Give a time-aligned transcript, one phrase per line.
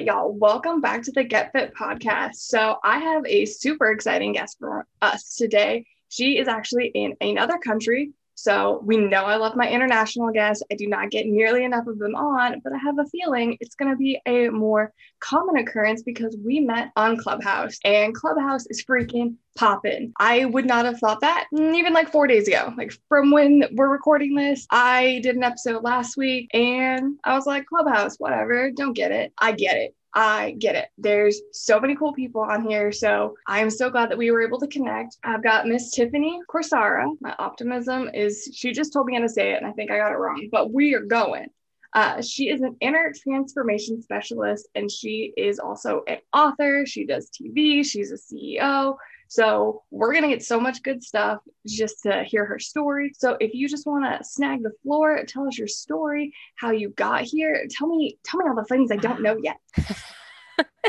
[0.00, 2.36] right, y'all, welcome back to the Get Fit podcast.
[2.36, 5.84] So, I have a super exciting guest for us today.
[6.08, 8.12] She is actually in another country.
[8.42, 10.62] So, we know I love my international guests.
[10.72, 13.74] I do not get nearly enough of them on, but I have a feeling it's
[13.74, 18.84] going to be a more common occurrence because we met on Clubhouse and Clubhouse is
[18.84, 20.12] freaking popping.
[20.18, 22.72] I would not have thought that mm, even like four days ago.
[22.76, 27.46] Like from when we're recording this, I did an episode last week and I was
[27.46, 29.32] like, Clubhouse, whatever, don't get it.
[29.38, 29.94] I get it.
[30.14, 30.88] I get it.
[30.98, 32.90] There's so many cool people on here.
[32.90, 35.18] So I'm so glad that we were able to connect.
[35.22, 37.06] I've got Miss Tiffany Corsara.
[37.20, 39.98] My optimism is she just told me how to say it, and I think I
[39.98, 41.46] got it wrong, but we are going.
[41.92, 46.86] Uh, she is an inner transformation specialist and she is also an author.
[46.86, 48.96] She does TV, she's a CEO.
[49.30, 53.12] So we're going to get so much good stuff just to hear her story.
[53.16, 56.90] So if you just want to snag the floor, tell us your story, how you
[56.90, 59.58] got here, tell me tell me all the things I don't know yet.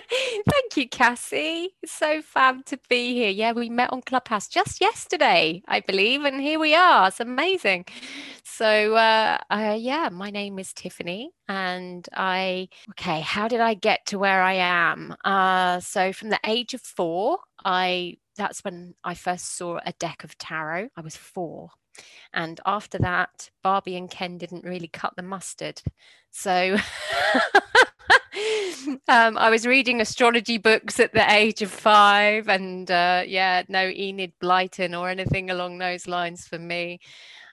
[0.10, 1.76] Thank you, Cassie.
[1.86, 3.30] So fab to be here.
[3.30, 7.10] Yeah, we met on Clubhouse just yesterday, I believe, and here we are.
[7.10, 7.86] It's amazing.
[8.44, 14.06] So, uh, uh, yeah, my name is Tiffany, and I, okay, how did I get
[14.08, 15.16] to where I am?
[15.24, 20.24] Uh, so, from the age of four, I that's when I first saw a deck
[20.24, 20.90] of tarot.
[20.96, 21.70] I was four.
[22.34, 25.82] And after that, Barbie and Ken didn't really cut the mustard.
[26.30, 26.78] So
[29.08, 33.88] um, I was reading astrology books at the age of five, and uh, yeah, no
[33.88, 37.00] Enid Blyton or anything along those lines for me.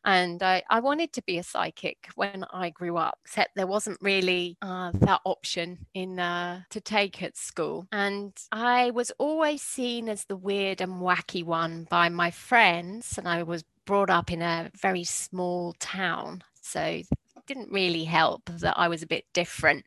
[0.05, 3.99] And I, I wanted to be a psychic when I grew up, except there wasn't
[4.01, 7.87] really uh, that option in uh, to take at school.
[7.93, 13.29] And I was always seen as the weird and wacky one by my friends, and
[13.29, 17.03] I was brought up in a very small town, so
[17.49, 19.85] didn't really help that I was a bit different.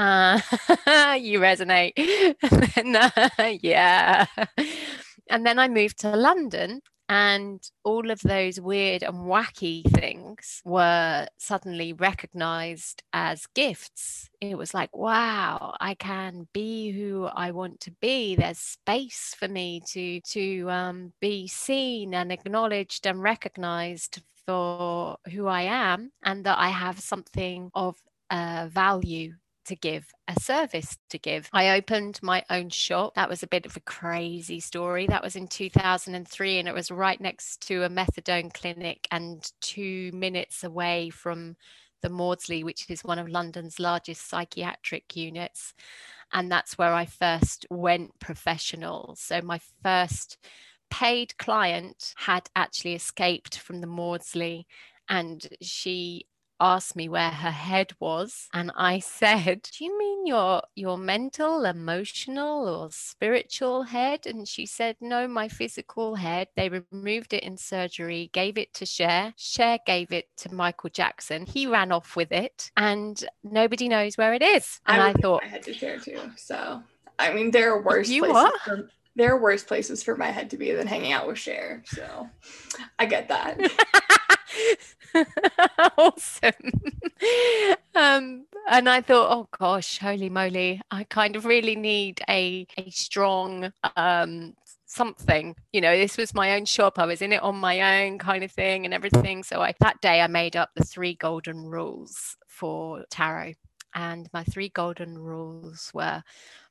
[0.00, 0.40] Uh,
[1.20, 1.92] you resonate.
[2.76, 4.24] and then, uh, yeah.
[5.28, 6.80] And then I moved to London
[7.10, 14.30] and all of those weird and wacky things were suddenly recognized as gifts.
[14.40, 18.36] It was like, wow, I can be who I want to be.
[18.36, 25.46] There's space for me to to um, be seen and acknowledged and recognized for who
[25.46, 27.96] I am, and that I have something of
[28.30, 29.34] uh, value
[29.70, 31.48] to give, a service to give.
[31.52, 33.14] I opened my own shop.
[33.14, 35.06] That was a bit of a crazy story.
[35.06, 40.10] That was in 2003, and it was right next to a methadone clinic and two
[40.12, 41.56] minutes away from
[42.02, 45.72] the Maudsley, which is one of London's largest psychiatric units.
[46.32, 49.14] And that's where I first went professional.
[49.16, 50.36] So my first
[50.90, 54.66] paid client had actually escaped from the Maudsley
[55.08, 56.26] and she
[56.60, 61.64] asked me where her head was and i said do you mean your your mental
[61.64, 64.26] emotional or spiritual head?
[64.26, 66.48] And she said no my physical head.
[66.56, 69.32] They removed it in surgery gave it to Cher.
[69.36, 71.46] Cher gave it to Michael Jackson.
[71.46, 74.80] He ran off with it and nobody knows where it is.
[74.86, 76.20] And I, I thought I had to Cher too.
[76.36, 76.82] So
[77.18, 78.60] I mean there are worse you places what?
[78.62, 81.82] for, there are worse places for my head to be than hanging out with Cher
[81.86, 82.28] so
[82.98, 83.58] I get that
[85.98, 86.52] awesome.
[87.94, 92.90] um, and I thought, oh gosh, holy moly, I kind of really need a a
[92.90, 94.54] strong um
[94.86, 95.56] something.
[95.72, 96.98] You know this was my own shop.
[96.98, 99.42] I was in it on my own kind of thing and everything.
[99.42, 103.54] So i that day i made up the three golden rules for tarot.
[103.94, 106.22] And my three golden rules were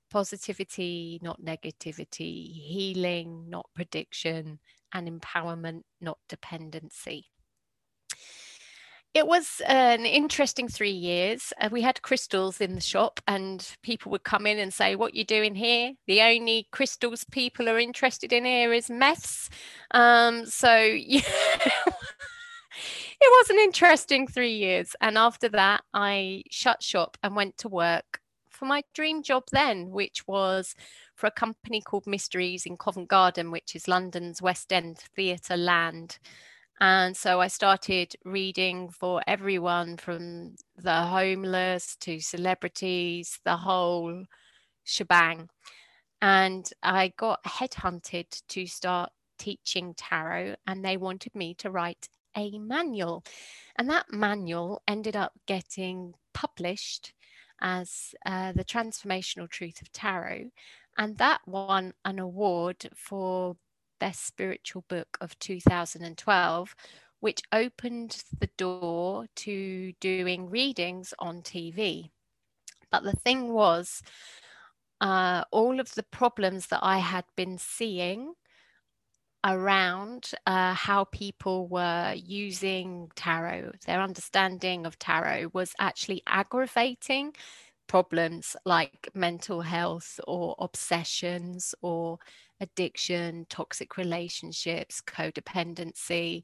[0.10, 4.60] positivity not negativity healing not prediction
[4.94, 7.28] and empowerment not dependency
[9.14, 11.52] it was an interesting three years.
[11.60, 15.16] Uh, we had crystals in the shop, and people would come in and say, "What
[15.16, 15.94] you doing here?
[16.08, 19.50] The only crystals people are interested in here is meths."
[19.92, 21.22] Um, so yeah,
[23.22, 24.96] it was an interesting three years.
[25.02, 29.90] And after that, I shut shop and went to work for my dream job then,
[29.90, 30.76] which was
[31.16, 36.20] for a company called Mysteries in Covent Garden, which is London's West End theatre land.
[36.80, 44.24] And so I started reading for everyone from the homeless to celebrities, the whole
[44.86, 45.50] shebang.
[46.22, 52.58] And I got headhunted to start teaching tarot, and they wanted me to write a
[52.58, 53.24] manual.
[53.78, 57.14] And that manual ended up getting published
[57.62, 60.52] as uh, The Transformational Truth of Tarot.
[60.98, 63.58] And that won an award for
[64.00, 66.76] Best Spiritual Book of 2012,
[67.20, 72.10] which opened the door to doing readings on TV.
[72.92, 74.02] But the thing was,
[75.02, 78.34] uh, all of the problems that I had been seeing
[79.46, 87.34] around uh, how people were using tarot, their understanding of tarot was actually aggravating
[87.88, 92.20] problems like mental health or obsessions or
[92.62, 96.44] addiction, toxic relationships, codependency.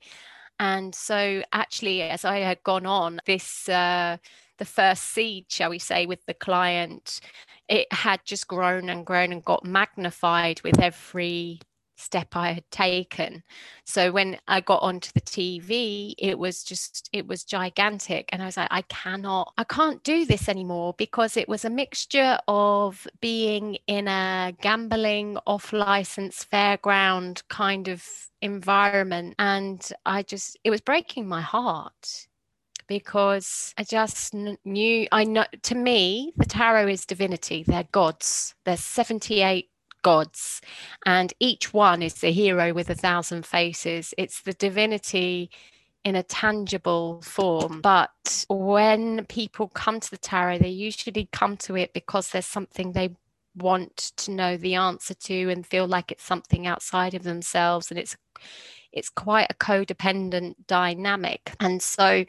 [0.59, 4.17] And so, actually, as I had gone on, this uh,
[4.57, 7.19] the first seed, shall we say, with the client,
[7.67, 11.59] it had just grown and grown and got magnified with every
[11.95, 13.43] step I had taken.
[13.85, 18.29] So when I got onto the TV, it was just, it was gigantic.
[18.31, 21.69] And I was like, I cannot, I can't do this anymore because it was a
[21.69, 28.03] mixture of being in a gambling, off license, fairground kind of
[28.41, 29.35] environment.
[29.39, 32.27] And I just, it was breaking my heart
[32.87, 38.81] because I just knew I know to me the tarot is divinity they're gods there's
[38.81, 39.69] 78
[40.05, 40.61] gods
[41.03, 44.13] and each one is the hero with a thousand faces.
[44.19, 45.49] It's the divinity
[46.03, 47.81] in a tangible form.
[47.81, 52.91] But when people come to the tarot they usually come to it because there's something
[52.91, 53.15] they
[53.55, 57.99] want to know the answer to and feel like it's something outside of themselves and
[57.99, 58.15] it's
[58.95, 61.53] it's quite a codependent dynamic.
[61.59, 62.25] And so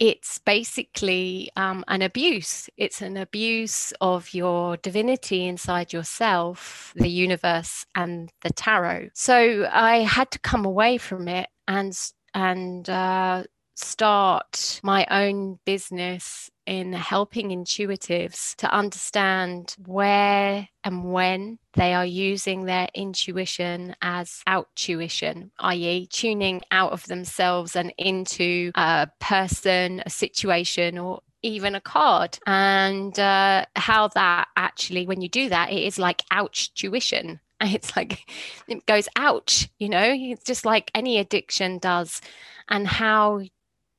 [0.00, 2.68] it's basically um, an abuse.
[2.76, 9.10] It's an abuse of your divinity inside yourself, the universe, and the tarot.
[9.14, 11.96] So I had to come away from it and
[12.34, 13.44] and uh,
[13.78, 22.64] start my own business in helping intuitives to understand where and when they are using
[22.64, 30.98] their intuition as outtuition, i.e., tuning out of themselves and into a person, a situation,
[30.98, 32.38] or even a card.
[32.46, 37.96] And uh, how that actually when you do that it is like ouch tuition it's
[37.96, 38.28] like
[38.66, 40.14] it goes ouch you know?
[40.14, 42.20] It's just like any addiction does.
[42.68, 43.40] And how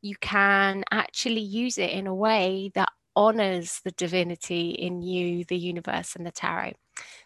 [0.02, 5.58] you can actually use it in a way that honors the divinity in you, the
[5.58, 6.74] universe, and the tarot.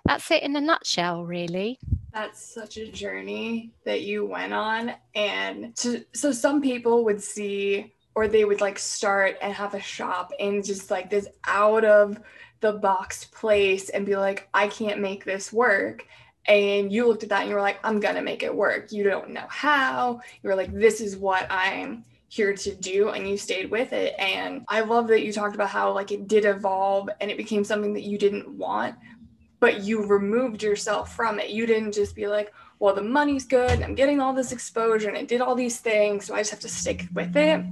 [0.06, 1.80] That's it in a nutshell, really.
[2.14, 4.94] That's such a journey that you went on.
[5.16, 9.82] And to, so some people would see, or they would like start and have a
[9.82, 12.20] shop in just like this out of
[12.60, 16.06] the box place and be like, I can't make this work
[16.46, 19.04] and you looked at that and you were like i'm gonna make it work you
[19.04, 23.38] don't know how you were like this is what i'm here to do and you
[23.38, 24.16] stayed with it.
[24.18, 27.64] And i love that you talked about how like it did evolve and it became
[27.64, 28.96] something that you didn't want
[29.60, 31.52] but you removed yourself from it.
[31.52, 35.18] You didn't just be like well the money's good i'm getting all this exposure and
[35.18, 37.64] it did all these things so i just have to stick with it.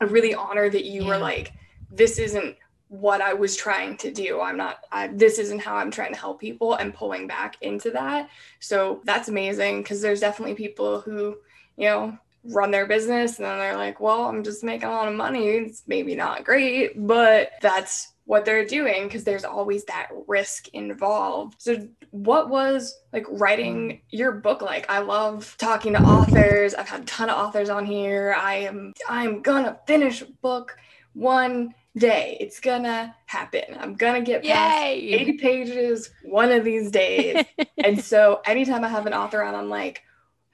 [0.00, 1.08] I really honor that you yeah.
[1.08, 1.52] were like
[1.92, 2.56] this isn't
[2.88, 4.40] what i was trying to do.
[4.40, 7.90] I'm not I, this isn't how i'm trying to help people and pulling back into
[7.90, 8.30] that.
[8.60, 11.36] So that's amazing because there's definitely people who
[11.76, 15.08] you know run their business and then they're like well i'm just making a lot
[15.08, 15.48] of money.
[15.48, 21.54] It's maybe not great but that's what they're doing because there's always that risk involved.
[21.56, 24.88] So what was like writing your book like?
[24.90, 26.74] I love talking to authors.
[26.74, 28.36] I've had a ton of authors on here.
[28.38, 30.76] I am i'm gonna finish book
[31.14, 32.36] one day.
[32.38, 33.64] It's gonna happen.
[33.80, 35.14] I'm gonna get past Yay!
[35.14, 37.44] 80 pages one of these days.
[37.82, 40.02] And so anytime i have an author on i'm like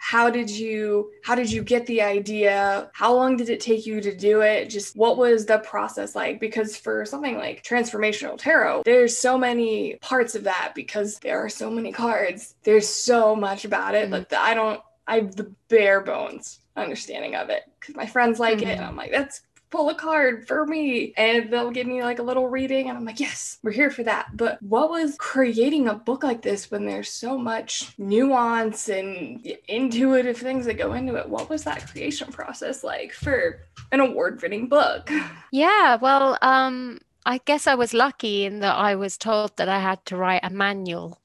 [0.04, 4.02] how did you how did you get the idea how long did it take you
[4.02, 8.82] to do it just what was the process like because for something like transformational tarot
[8.84, 13.64] there's so many parts of that because there are so many cards there's so much
[13.64, 14.12] about it mm-hmm.
[14.12, 18.58] like i don't i have the bare bones understanding of it because my friends like
[18.58, 18.68] mm-hmm.
[18.68, 18.90] it and mm-hmm.
[18.90, 19.40] i'm like that's
[19.74, 23.04] pull a card for me and they'll give me like a little reading and I'm
[23.04, 24.36] like, yes, we're here for that.
[24.36, 30.36] But what was creating a book like this when there's so much nuance and intuitive
[30.36, 31.28] things that go into it?
[31.28, 35.10] What was that creation process like for an award-winning book?
[35.50, 39.78] Yeah, well, um I guess I was lucky in that I was told that I
[39.78, 41.20] had to write a manual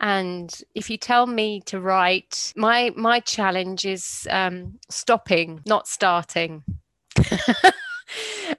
[0.00, 6.64] and if you tell me to write my my challenge is um, stopping not starting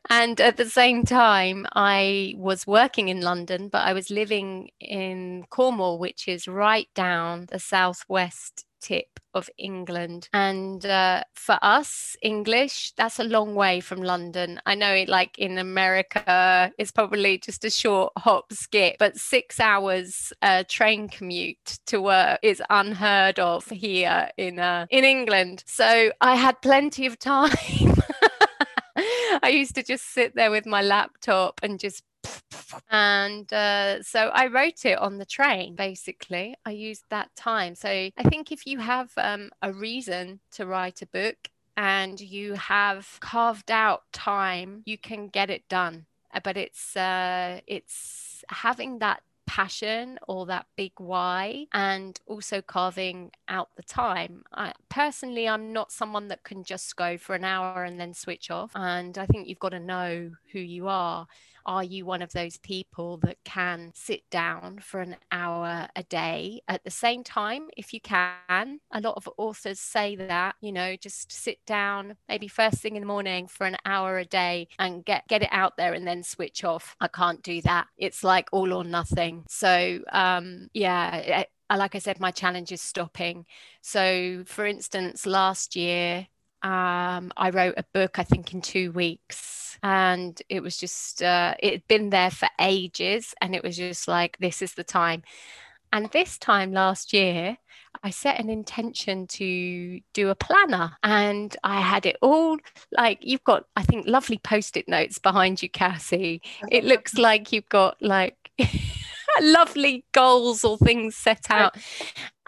[0.09, 5.45] and at the same time, I was working in London, but I was living in
[5.49, 10.29] Cornwall, which is right down the southwest tip of England.
[10.31, 14.61] And uh, for us, English, that's a long way from London.
[14.65, 19.59] I know it like in America, it's probably just a short hop skip, but six
[19.59, 25.63] hours uh, train commute to work is unheard of here in uh, in England.
[25.65, 27.95] So I had plenty of time
[29.45, 32.03] I used to just sit there with my laptop and just
[32.89, 35.75] and uh, so I wrote it on the train.
[35.75, 37.75] Basically, I used that time.
[37.75, 41.37] So I think if you have um, a reason to write a book
[41.77, 46.07] and you have carved out time, you can get it done.
[46.43, 53.69] But it's uh, it's having that passion or that big why and also carving out
[53.75, 54.43] the time.
[54.51, 58.49] I, personally i'm not someone that can just go for an hour and then switch
[58.49, 61.27] off and i think you've got to know who you are
[61.65, 66.61] are you one of those people that can sit down for an hour a day
[66.67, 68.79] at the same time if you can?
[68.91, 73.01] A lot of authors say that, you know, just sit down maybe first thing in
[73.01, 76.23] the morning for an hour a day and get get it out there and then
[76.23, 76.95] switch off.
[76.99, 77.87] I can't do that.
[77.97, 79.45] It's like all or nothing.
[79.49, 81.43] So, um yeah,
[81.75, 83.45] like I said, my challenge is stopping.
[83.81, 86.27] So, for instance, last year
[86.65, 89.64] um, I wrote a book, I think, in two weeks.
[89.85, 93.35] And it was just, uh, it had been there for ages.
[93.39, 95.21] And it was just like, this is the time.
[95.93, 97.57] And this time last year,
[98.03, 102.57] I set an intention to do a planner and I had it all
[102.91, 106.41] like you've got, I think, lovely post it notes behind you, Cassie.
[106.71, 108.51] It looks like you've got like
[109.39, 111.77] lovely goals or things set out.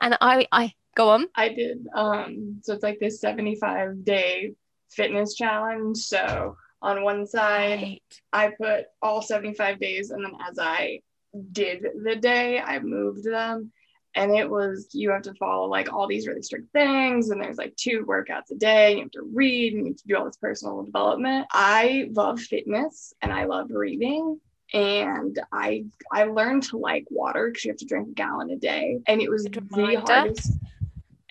[0.01, 1.27] And I, I, Go on.
[1.36, 1.86] I did.
[1.94, 4.53] Um, so it's like this 75 day
[4.89, 5.98] fitness challenge.
[5.98, 8.01] So on one side, right.
[8.31, 11.01] I put all 75 days, and then as I
[11.51, 13.72] did the day, I moved them.
[14.15, 17.29] And it was, you have to follow like all these really strict things.
[17.29, 18.96] And there's like two workouts a day.
[18.96, 21.46] You have to read and you have to do all this personal development.
[21.51, 24.39] I love fitness and I love reading
[24.74, 28.57] and I I learned to like water because you have to drink a gallon a
[28.57, 30.51] day, and it was the hardest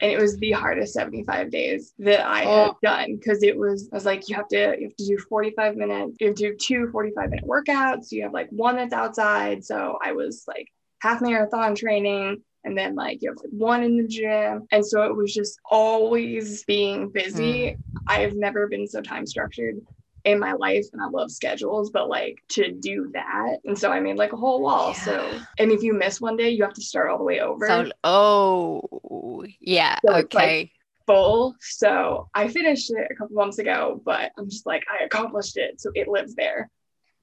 [0.01, 2.65] and it was the hardest 75 days that I oh.
[2.65, 5.19] had done because it was I was like you have to you have to do
[5.19, 8.93] 45 minutes you have to do two 45 minute workouts you have like one that's
[8.93, 10.69] outside so I was like
[11.01, 15.03] half marathon training and then like you have like one in the gym and so
[15.05, 17.79] it was just always being busy mm.
[18.07, 19.81] I have never been so time structured
[20.27, 23.59] in my life and I love schedules, but like to do that.
[23.65, 24.89] And so I made like a whole wall.
[24.89, 25.05] Yeah.
[25.05, 27.67] So, and if you miss one day, you have to start all the way over.
[27.67, 29.99] So, oh, yeah.
[30.05, 30.73] So okay.
[31.07, 31.55] Full.
[31.61, 35.81] So I finished it a couple months ago, but I'm just like, I accomplished it.
[35.81, 36.69] So it lives there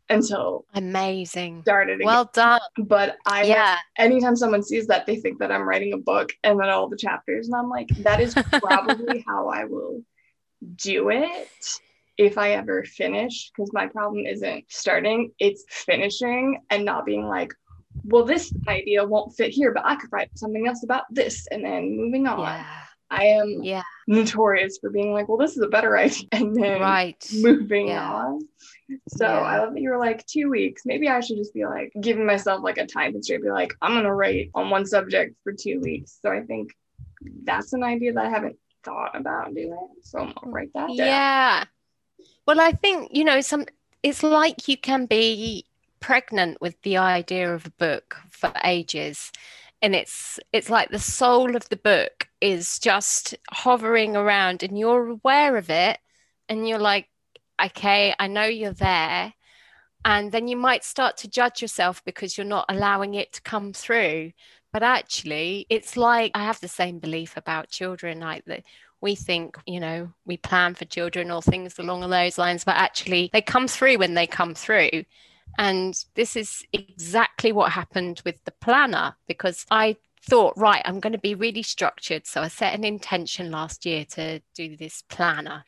[0.09, 2.05] until amazing started again.
[2.05, 5.97] well done but i yeah anytime someone sees that they think that i'm writing a
[5.97, 10.03] book and then all the chapters and i'm like that is probably how i will
[10.75, 11.79] do it
[12.17, 17.53] if I ever finish, because my problem isn't starting, it's finishing and not being like,
[18.03, 21.63] well, this idea won't fit here, but I could write something else about this and
[21.63, 22.39] then moving on.
[22.39, 22.65] Yeah.
[23.09, 23.83] I am yeah.
[24.07, 27.23] notorious for being like, well, this is a better idea, and then right.
[27.33, 28.11] moving yeah.
[28.11, 28.39] on.
[29.09, 29.39] So yeah.
[29.39, 30.83] I love that you were like two weeks.
[30.85, 33.93] Maybe I should just be like giving myself like a time constraint, be like, I'm
[33.93, 36.17] gonna write on one subject for two weeks.
[36.21, 36.73] So I think
[37.43, 39.87] that's an idea that I haven't thought about doing.
[40.01, 40.95] So I'll write that down.
[40.95, 41.65] Yeah.
[42.45, 43.65] Well, I think, you know, some
[44.01, 45.65] it's like you can be
[45.99, 49.31] pregnant with the idea of a book for ages.
[49.81, 55.07] And it's it's like the soul of the book is just hovering around and you're
[55.09, 55.99] aware of it
[56.49, 57.07] and you're like
[57.63, 59.33] okay i know you're there.
[60.05, 63.73] And then you might start to judge yourself because you're not allowing it to come
[63.73, 64.33] through.
[64.73, 68.63] But actually it's like i have the same belief about children like that
[69.03, 73.29] we think, you know, we plan for children or things along those lines, but actually
[73.33, 75.03] they come through when they come through.
[75.57, 81.11] And this is exactly what happened with the planner because I thought, right, I'm going
[81.11, 82.25] to be really structured.
[82.25, 85.65] So I set an intention last year to do this planner.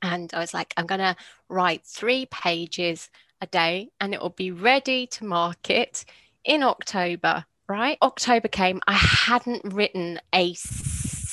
[0.00, 1.16] And I was like, I'm going to
[1.50, 3.10] write three pages
[3.42, 6.06] a day and it will be ready to market
[6.44, 7.98] in October, right?
[8.00, 10.54] October came, I hadn't written a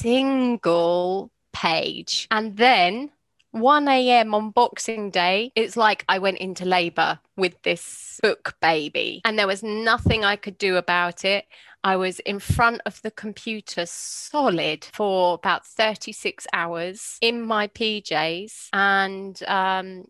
[0.02, 2.28] single page.
[2.32, 3.12] And then
[3.52, 4.34] 1 a.m.
[4.34, 9.48] on Boxing Day, it's like I went into labor with this book baby, and there
[9.48, 11.46] was nothing I could do about it.
[11.84, 18.70] I was in front of the computer solid for about 36 hours in my PJs,
[18.72, 20.06] and um,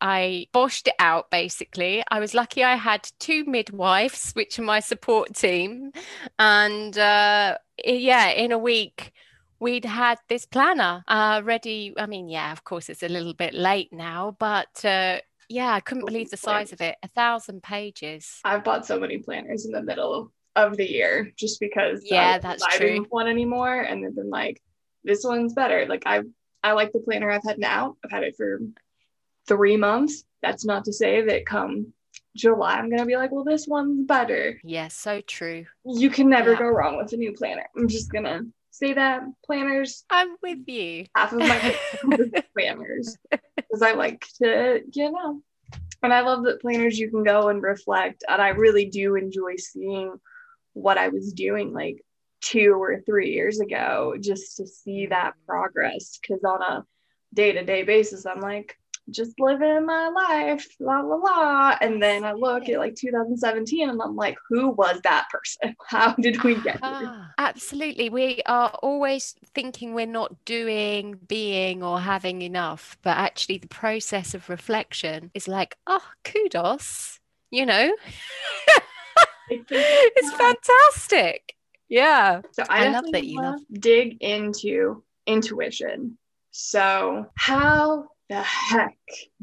[0.00, 2.02] I boshed it out basically.
[2.10, 5.92] I was lucky I had two midwives, which are my support team.
[6.38, 9.12] And uh, yeah, in a week,
[9.58, 11.94] we'd had this planner uh, ready.
[11.96, 15.80] I mean, yeah, of course, it's a little bit late now, but uh, yeah, I
[15.80, 16.96] couldn't believe the size of it.
[17.02, 18.40] A thousand pages.
[18.44, 22.62] I've bought so many planners in the middle of the year just because yeah, that's
[22.62, 23.06] I true.
[23.10, 24.60] One anymore, and they've been like,
[25.04, 25.86] this one's better.
[25.86, 26.22] Like I,
[26.62, 27.96] I like the planner I've had now.
[28.04, 28.60] I've had it for
[29.46, 30.24] three months.
[30.42, 31.92] That's not to say that come
[32.36, 34.60] July, I'm gonna be like, well, this one's better.
[34.62, 35.66] Yeah, so true.
[35.84, 36.58] You can never Yeah.
[36.58, 37.66] go wrong with a new planner.
[37.76, 38.42] I'm just gonna
[38.76, 41.06] say that planners, I'm with you.
[41.14, 41.76] half of my
[42.54, 43.16] planners,
[43.56, 45.42] because I like to, you know,
[46.02, 49.56] and I love that planners you can go and reflect, and I really do enjoy
[49.56, 50.14] seeing
[50.74, 52.04] what I was doing like
[52.42, 56.18] two or three years ago, just to see that progress.
[56.20, 56.84] Because on a
[57.32, 58.76] day to day basis, I'm like,
[59.10, 61.76] just living my life, la la la.
[61.80, 65.76] And then I look at like 2017 and I'm like, who was that person?
[65.86, 66.80] How did we get here?
[66.82, 68.10] Ah, absolutely.
[68.10, 72.96] We are always thinking we're not doing, being, or having enough.
[73.02, 77.20] But actually, the process of reflection is like, oh, kudos,
[77.50, 77.94] you know,
[79.48, 81.54] it's fantastic.
[81.88, 82.42] Yeah.
[82.52, 86.18] So I, I love that you love- dig into intuition.
[86.50, 88.96] So how the heck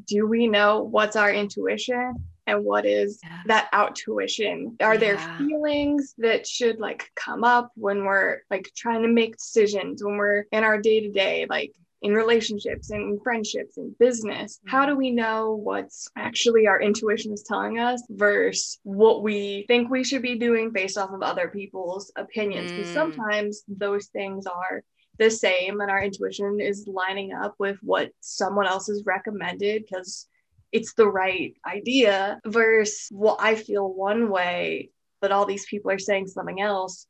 [0.08, 3.40] do we know what's our intuition and what is Yeah.
[3.46, 4.82] that outtuition?
[4.82, 10.04] Are there feelings that should like come up when we're like trying to make decisions
[10.04, 11.72] when we're in our day to day, like
[12.02, 14.60] in relationships and friendships and business?
[14.66, 19.90] How do we know what's actually our intuition is telling us versus what we think
[19.90, 22.74] we should be doing based off of other people's opinions?
[22.74, 22.94] Because Mm.
[22.94, 24.84] sometimes those things are
[25.20, 30.27] the same and our intuition is lining up with what someone else has recommended because
[30.72, 34.89] it's the right idea versus what I feel one way,
[35.22, 37.05] but all these people are saying something else.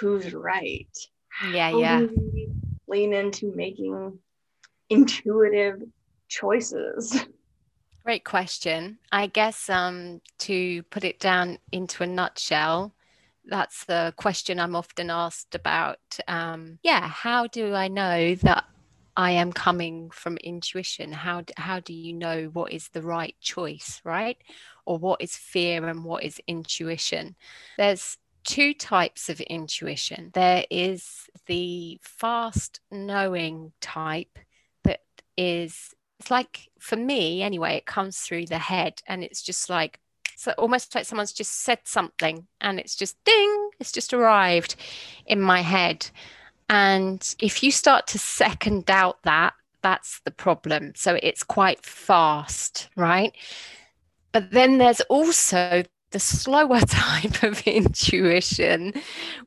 [0.00, 0.96] Who's right?
[1.52, 1.70] Yeah.
[1.70, 2.06] How Yeah.
[2.86, 4.18] lean into making
[4.88, 5.82] intuitive
[6.28, 7.24] choices.
[8.04, 8.98] Great question.
[9.12, 12.94] I guess um, to put it down into a nutshell,
[13.44, 15.98] that's the question I'm often asked about.
[16.28, 18.64] Um, yeah, how do I know that
[19.16, 21.12] I am coming from intuition?
[21.12, 24.38] How how do you know what is the right choice, right?
[24.86, 27.36] Or what is fear and what is intuition?
[27.76, 30.30] There's two types of intuition.
[30.34, 34.38] There is the fast knowing type
[34.84, 35.00] that
[35.36, 39.98] is it's like for me anyway it comes through the head and it's just like
[40.52, 44.76] almost like someone's just said something and it's just ding it's just arrived
[45.26, 46.08] in my head.
[46.68, 50.92] And if you start to second doubt that that's the problem.
[50.94, 53.34] So it's quite fast right?
[54.30, 58.94] But then there's also the slower type of intuition,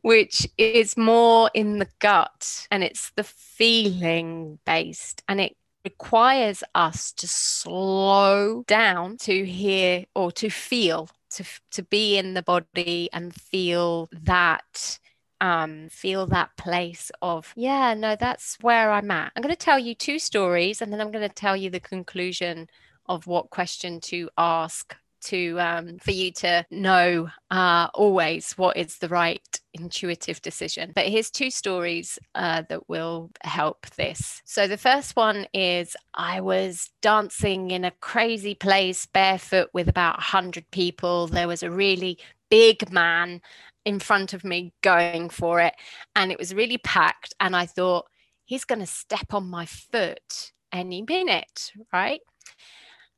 [0.02, 7.12] which is more in the gut and it's the feeling based and it requires us
[7.14, 13.34] to slow down to hear or to feel to, to be in the body and
[13.34, 15.00] feel that
[15.42, 19.32] um feel that place of yeah no that's where i'm at.
[19.36, 21.80] I'm going to tell you two stories and then i'm going to tell you the
[21.80, 22.68] conclusion
[23.08, 28.98] of what question to ask to um, for you to know uh, always what is
[28.98, 30.92] the right intuitive decision.
[30.96, 34.42] But here's two stories uh, that will help this.
[34.46, 40.18] So the first one is I was dancing in a crazy place barefoot with about
[40.18, 41.28] 100 people.
[41.28, 42.18] There was a really
[42.50, 43.42] big man
[43.86, 45.76] in front of me going for it,
[46.16, 47.36] and it was really packed.
[47.40, 48.08] And I thought,
[48.46, 52.22] he's going to step on my foot any minute, right?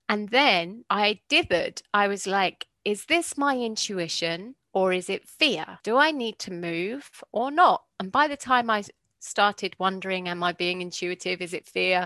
[0.09, 1.81] And then I dithered.
[1.93, 5.79] I was like, is this my intuition or is it fear?
[5.83, 7.83] Do I need to move or not?
[7.99, 8.83] And by the time I
[9.19, 11.41] started wondering, am I being intuitive?
[11.41, 12.05] Is it fear?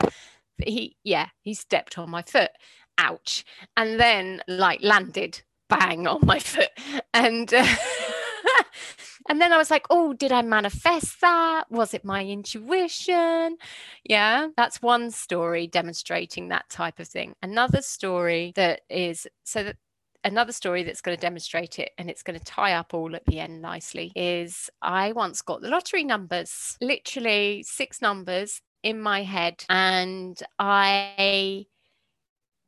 [0.63, 2.51] He, yeah, he stepped on my foot.
[2.97, 3.45] Ouch.
[3.75, 6.69] And then, like, landed bang on my foot.
[7.13, 7.65] And, uh,
[9.29, 11.65] and then I was like, oh, did I manifest that?
[11.69, 13.57] Was it my intuition?
[14.03, 17.35] Yeah, that's one story demonstrating that type of thing.
[17.41, 19.77] Another story that is so that
[20.23, 23.25] another story that's going to demonstrate it and it's going to tie up all at
[23.25, 29.23] the end nicely is I once got the lottery numbers, literally six numbers in my
[29.23, 31.65] head, and I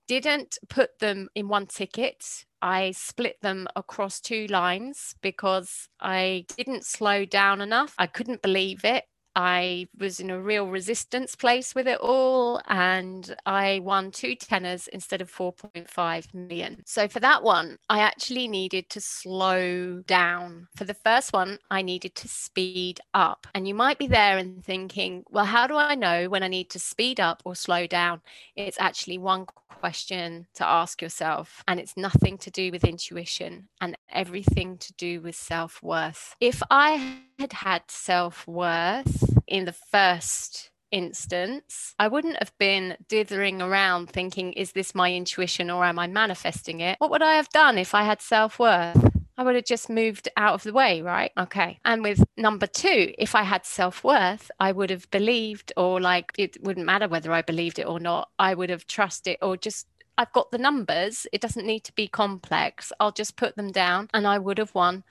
[0.07, 2.45] didn't put them in one ticket.
[2.61, 7.93] I split them across two lines because I didn't slow down enough.
[7.97, 9.05] I couldn't believe it.
[9.35, 14.87] I was in a real resistance place with it all, and I won two tenners
[14.87, 16.83] instead of 4.5 million.
[16.85, 20.67] So, for that one, I actually needed to slow down.
[20.75, 23.47] For the first one, I needed to speed up.
[23.55, 26.69] And you might be there and thinking, well, how do I know when I need
[26.71, 28.21] to speed up or slow down?
[28.55, 29.47] It's actually one
[29.83, 35.19] question to ask yourself, and it's nothing to do with intuition and everything to do
[35.19, 36.35] with self worth.
[36.39, 43.61] If I had had self worth in the first instance, I wouldn't have been dithering
[43.61, 46.97] around thinking, is this my intuition or am I manifesting it?
[46.99, 49.09] What would I have done if I had self worth?
[49.35, 51.31] I would have just moved out of the way, right?
[51.37, 51.79] Okay.
[51.83, 56.31] And with number two, if I had self worth, I would have believed, or like
[56.37, 59.87] it wouldn't matter whether I believed it or not, I would have trusted or just
[60.17, 61.25] I've got the numbers.
[61.33, 62.91] It doesn't need to be complex.
[62.99, 65.03] I'll just put them down and I would have won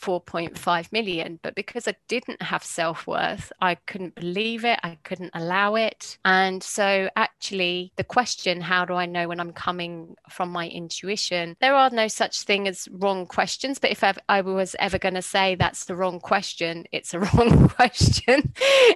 [0.00, 1.38] 4.5 million.
[1.42, 4.78] But because I didn't have self worth, I couldn't believe it.
[4.82, 6.18] I couldn't allow it.
[6.24, 11.56] And so, actually, the question, how do I know when I'm coming from my intuition?
[11.60, 13.78] There are no such thing as wrong questions.
[13.78, 17.68] But if I was ever going to say that's the wrong question, it's a wrong
[17.68, 18.52] question.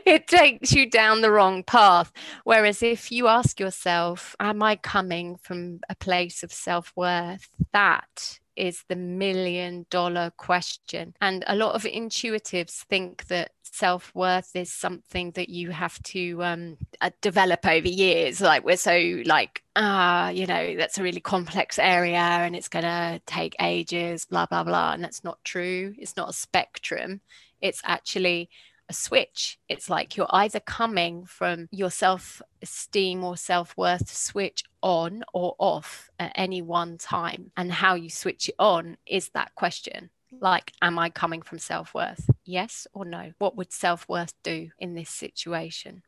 [0.07, 2.13] it takes you down the wrong path.
[2.45, 7.49] Whereas if you ask yourself, am I coming from a place of self worth?
[7.73, 11.15] That is the million dollar question.
[11.21, 16.43] And a lot of intuitives think that self worth is something that you have to
[16.45, 18.41] um, uh, develop over years.
[18.41, 22.69] Like we're so like, ah, uh, you know, that's a really complex area and it's
[22.69, 24.93] going to take ages, blah, blah, blah.
[24.93, 25.95] And that's not true.
[25.99, 27.21] It's not a spectrum.
[27.61, 28.51] It's actually
[28.93, 29.59] a switch.
[29.71, 35.57] It's like you're either coming from your self esteem or self worth switch on or
[35.59, 37.51] off at any one time.
[37.57, 40.11] And how you switch it on is that question.
[40.41, 42.29] Like, am I coming from self worth?
[42.45, 43.33] Yes or no?
[43.39, 46.03] What would self worth do in this situation?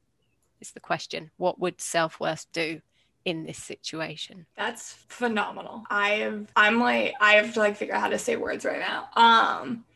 [0.61, 1.31] Is the question.
[1.38, 2.83] What would self worth do
[3.25, 4.44] in this situation.
[4.55, 5.85] That's phenomenal.
[5.88, 8.81] I have I'm like I have to like figure out how to say words right
[8.81, 9.09] now.
[9.16, 9.87] Um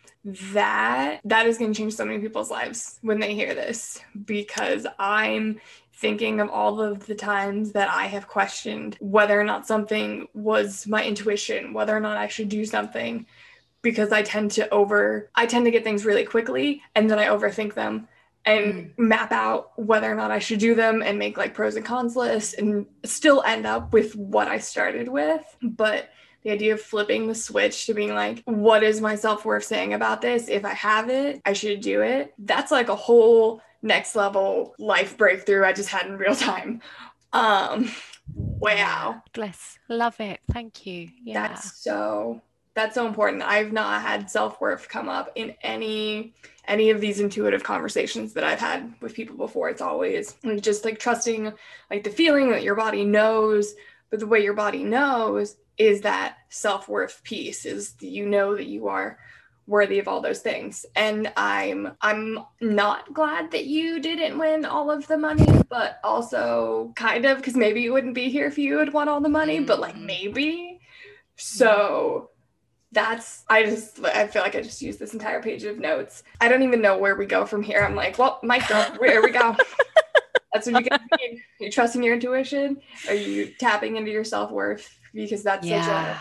[0.52, 4.86] that that is going to change so many people's lives when they hear this because
[4.98, 5.60] I'm
[5.94, 10.86] thinking of all of the times that I have questioned whether or not something was
[10.86, 13.26] my intuition, whether or not I should do something
[13.82, 17.26] because I tend to over I tend to get things really quickly and then I
[17.26, 18.06] overthink them
[18.44, 18.98] and mm.
[18.98, 22.16] map out whether or not I should do them and make like pros and cons
[22.16, 25.44] lists and still end up with what I started with.
[25.62, 26.10] But
[26.48, 29.92] the idea of flipping the switch to being like, what is my self worth saying
[29.92, 30.48] about this?
[30.48, 32.32] If I have it, I should do it.
[32.38, 36.80] That's like a whole next level life breakthrough I just had in real time.
[37.34, 37.90] Um,
[38.34, 39.22] wow.
[39.34, 39.78] Bless.
[39.88, 40.40] Love it.
[40.50, 41.10] Thank you.
[41.22, 41.48] Yeah.
[41.48, 42.40] That's so
[42.74, 43.42] that's so important.
[43.42, 46.32] I've not had self-worth come up in any
[46.66, 49.68] any of these intuitive conversations that I've had with people before.
[49.68, 51.52] It's always just like trusting
[51.90, 53.74] like the feeling that your body knows,
[54.10, 58.88] but the way your body knows is that self-worth piece is you know that you
[58.88, 59.18] are
[59.68, 60.84] worthy of all those things.
[60.96, 66.92] And i'm i'm not glad that you didn't win all of the money but also
[66.96, 69.60] kind of because maybe you wouldn't be here if you had won all the money
[69.60, 70.06] but like mm-hmm.
[70.06, 70.80] maybe.
[71.36, 72.30] So
[72.90, 76.22] that's i just i feel like i just used this entire page of notes.
[76.40, 77.82] I don't even know where we go from here.
[77.82, 78.68] I'm like well mike
[78.98, 79.54] where we go
[80.52, 84.98] that's what you need are you trusting your intuition are you tapping into your self-worth
[85.14, 85.84] because that's yeah.
[85.84, 86.20] such a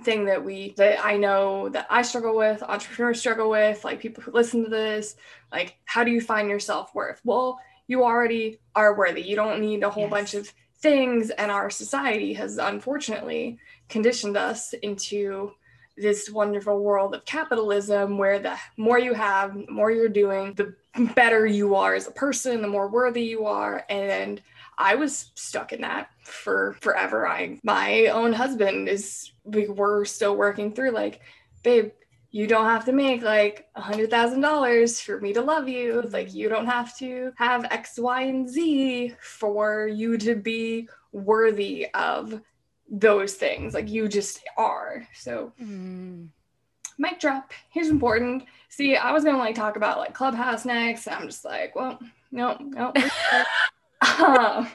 [0.00, 4.22] thing that we that I know that I struggle with, entrepreneurs struggle with, like people
[4.22, 5.16] who listen to this,
[5.52, 7.20] like how do you find your self-worth?
[7.24, 9.22] Well, you already are worthy.
[9.22, 10.10] You don't need a whole yes.
[10.10, 15.52] bunch of things and our society has unfortunately conditioned us into
[16.00, 20.74] this wonderful world of capitalism where the more you have, the more you're doing, the
[21.14, 23.84] better you are as a person, the more worthy you are.
[23.88, 24.42] And
[24.76, 27.26] I was stuck in that for forever.
[27.26, 31.20] I my own husband is we were still working through like,
[31.62, 31.90] babe,
[32.30, 36.02] you don't have to make like a hundred thousand dollars for me to love you.
[36.10, 41.88] Like you don't have to have X, Y, and Z for you to be worthy
[41.94, 42.40] of
[42.90, 43.74] those things.
[43.74, 45.06] Like you just are.
[45.14, 46.28] So mm.
[46.98, 47.52] mic drop.
[47.70, 48.44] Here's important.
[48.68, 51.06] See, I was gonna like talk about like Clubhouse next.
[51.06, 51.98] I'm just like, well,
[52.30, 52.92] no, no.
[54.24, 54.68] um,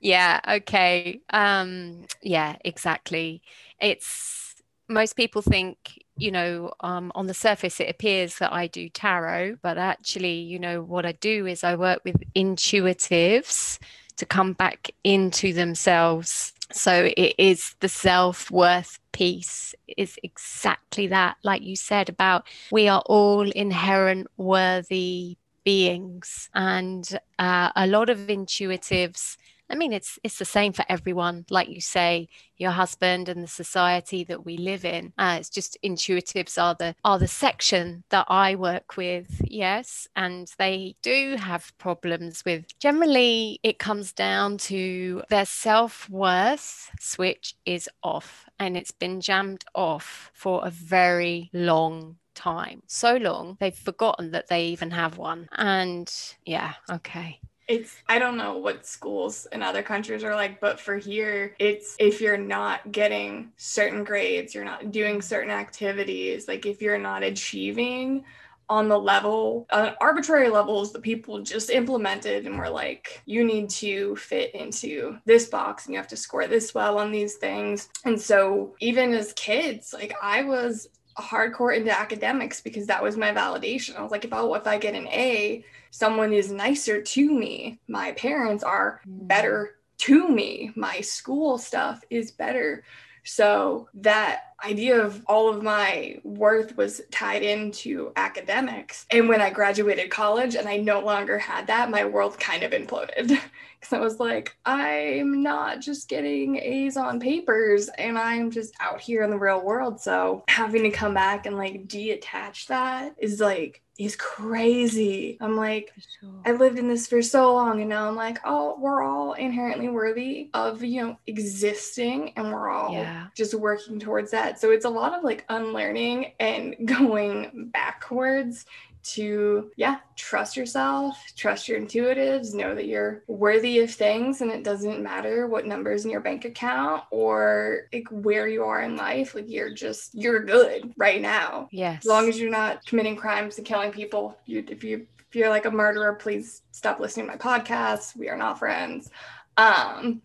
[0.00, 3.42] yeah okay um yeah exactly
[3.80, 4.54] it's
[4.88, 9.56] most people think you know um, on the surface it appears that i do tarot
[9.62, 13.78] but actually you know what i do is i work with intuitives
[14.16, 21.62] to come back into themselves so it is the self-worth piece is exactly that like
[21.62, 26.48] you said about we are all inherent worthy beings.
[26.54, 29.36] And uh, a lot of intuitives
[29.70, 31.46] I mean, it's it's the same for everyone.
[31.48, 35.12] Like you say, your husband and the society that we live in.
[35.16, 39.40] Uh, it's just intuitives are the are the section that I work with.
[39.44, 42.66] Yes, and they do have problems with.
[42.80, 49.64] Generally, it comes down to their self worth switch is off, and it's been jammed
[49.74, 52.82] off for a very long time.
[52.86, 55.48] So long they've forgotten that they even have one.
[55.52, 56.12] And
[56.44, 60.96] yeah, okay it's I don't know what schools in other countries are like, but for
[60.96, 66.82] here, it's if you're not getting certain grades, you're not doing certain activities, like if
[66.82, 68.24] you're not achieving
[68.68, 73.68] on the level, on arbitrary levels that people just implemented and were like, you need
[73.68, 77.88] to fit into this box and you have to score this well on these things.
[78.04, 83.32] And so, even as kids, like I was hardcore into academics because that was my
[83.32, 83.96] validation.
[83.96, 87.80] I was like, if I, if I get an A, someone is nicer to me.
[87.88, 89.26] My parents are mm.
[89.26, 90.72] better to me.
[90.76, 92.84] My school stuff is better.
[93.24, 99.06] So that idea of all of my worth was tied into academics.
[99.10, 102.72] And when I graduated college and I no longer had that, my world kind of
[102.72, 103.38] imploded.
[103.80, 109.00] Because I was like, I'm not just getting A's on papers and I'm just out
[109.00, 110.02] here in the real world.
[110.02, 115.36] So having to come back and like detach that is like, is crazy.
[115.40, 116.30] I'm like, sure.
[116.46, 119.88] I lived in this for so long, and now I'm like, oh, we're all inherently
[119.88, 123.26] worthy of, you know, existing, and we're all yeah.
[123.36, 124.58] just working towards that.
[124.58, 128.64] So it's a lot of like unlearning and going backwards
[129.02, 134.62] to yeah trust yourself trust your intuitives know that you're worthy of things and it
[134.62, 139.34] doesn't matter what numbers in your bank account or like where you are in life
[139.34, 141.68] like you're just you're good right now.
[141.72, 145.36] Yes as long as you're not committing crimes and killing people you if you if
[145.36, 148.16] you're like a murderer please stop listening to my podcast.
[148.16, 149.10] We are not friends.
[149.56, 150.22] Um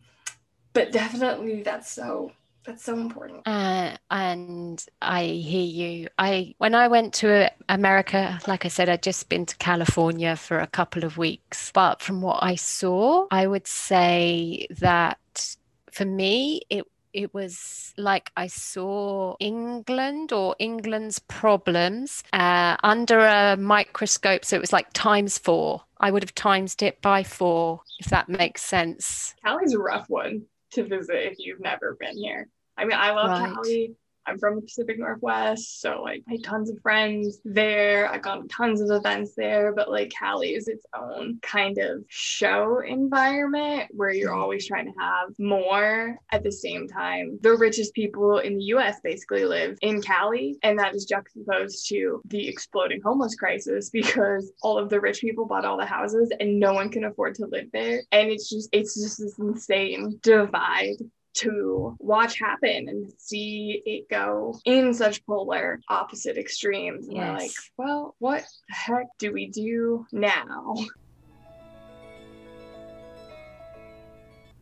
[0.73, 2.31] but definitely that's so
[2.65, 3.41] that's so important.
[3.45, 6.07] Uh, and I hear you.
[6.17, 10.59] I when I went to America, like I said, I'd just been to California for
[10.59, 11.71] a couple of weeks.
[11.73, 15.55] But from what I saw, I would say that
[15.91, 23.55] for me, it it was like I saw England or England's problems uh, under a
[23.57, 24.43] microscope.
[24.43, 25.83] So it was like times four.
[25.99, 29.33] I would have times it by four, if that makes sense.
[29.43, 32.49] Cali's a rough one to visit if you've never been here.
[32.77, 33.53] I mean, I love right.
[33.53, 33.95] Cali.
[34.27, 38.11] I'm from the Pacific Northwest, so like I have tons of friends there.
[38.11, 42.03] I've gone to tons of events there, but like Cali is its own kind of
[42.07, 44.41] show environment where you're mm-hmm.
[44.41, 47.37] always trying to have more at the same time.
[47.41, 52.21] The richest people in the US basically live in Cali, and that is juxtaposed to
[52.25, 56.59] the exploding homeless crisis because all of the rich people bought all the houses and
[56.59, 58.01] no one can afford to live there.
[58.11, 60.97] And it's just it's just this insane divide
[61.35, 67.07] to watch happen and see it go in such polar opposite extremes.
[67.07, 67.27] And yes.
[67.27, 70.75] we're like, well, what the heck do we do now?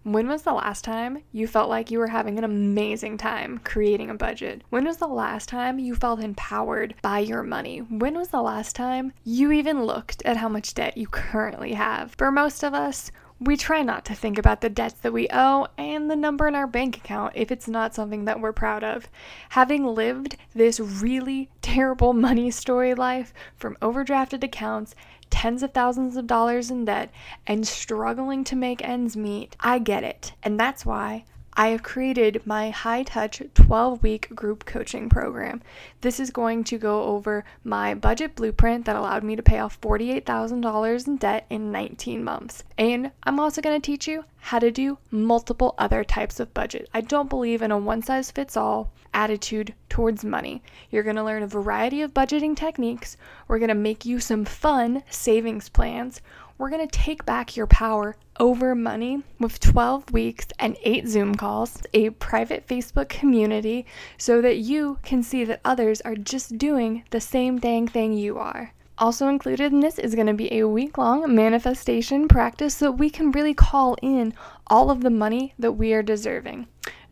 [0.05, 4.09] When was the last time you felt like you were having an amazing time creating
[4.09, 4.61] a budget?
[4.69, 7.79] When was the last time you felt empowered by your money?
[7.79, 12.15] When was the last time you even looked at how much debt you currently have?
[12.17, 15.67] For most of us, we try not to think about the debts that we owe
[15.77, 19.07] and the number in our bank account if it's not something that we're proud of.
[19.49, 24.95] Having lived this really terrible money story life from overdrafted accounts,
[25.29, 27.11] tens of thousands of dollars in debt,
[27.45, 30.33] and struggling to make ends meet, I get it.
[30.43, 31.25] And that's why
[31.55, 35.61] I have created my high touch 12 week group coaching program.
[36.01, 39.79] This is going to go over my budget blueprint that allowed me to pay off
[39.79, 42.63] $48,000 in debt in 19 months.
[42.77, 46.89] And I'm also going to teach you how to do multiple other types of budget.
[46.93, 50.63] I don't believe in a one size fits all attitude towards money.
[50.89, 53.15] You're going to learn a variety of budgeting techniques.
[53.47, 56.19] We're going to make you some fun savings plans
[56.63, 61.35] we're going to take back your power over money with 12 weeks and 8 Zoom
[61.35, 63.85] calls, a private Facebook community,
[64.17, 68.37] so that you can see that others are just doing the same dang thing you
[68.37, 68.71] are.
[68.97, 72.91] Also included in this is going to be a week long manifestation practice so that
[72.93, 74.33] we can really call in
[74.67, 76.65] all of the money that we are deserving.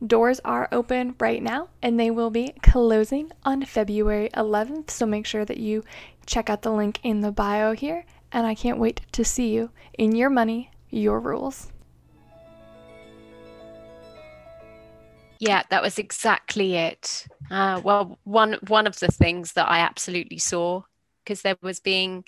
[0.08, 5.26] Doors are open right now and they will be closing on February 11th, so make
[5.26, 5.84] sure that you
[6.26, 9.72] check out the link in the bio here and I can't wait to see you
[9.98, 11.72] in your money, your rules.
[15.40, 17.28] Yeah, that was exactly it.
[17.50, 20.84] Uh, well, one one of the things that I absolutely saw
[21.24, 22.26] because there was being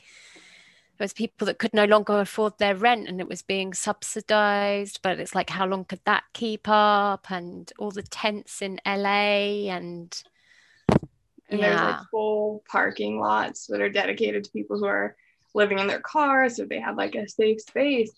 [0.98, 5.00] there was people that could no longer afford their rent and it was being subsidized
[5.02, 9.70] but it's like how long could that keep up and all the tents in LA
[9.70, 10.24] and
[11.50, 11.68] and yeah.
[11.68, 15.16] there's like full parking lots that are dedicated to people who are
[15.54, 18.12] living in their cars or they have like a safe space.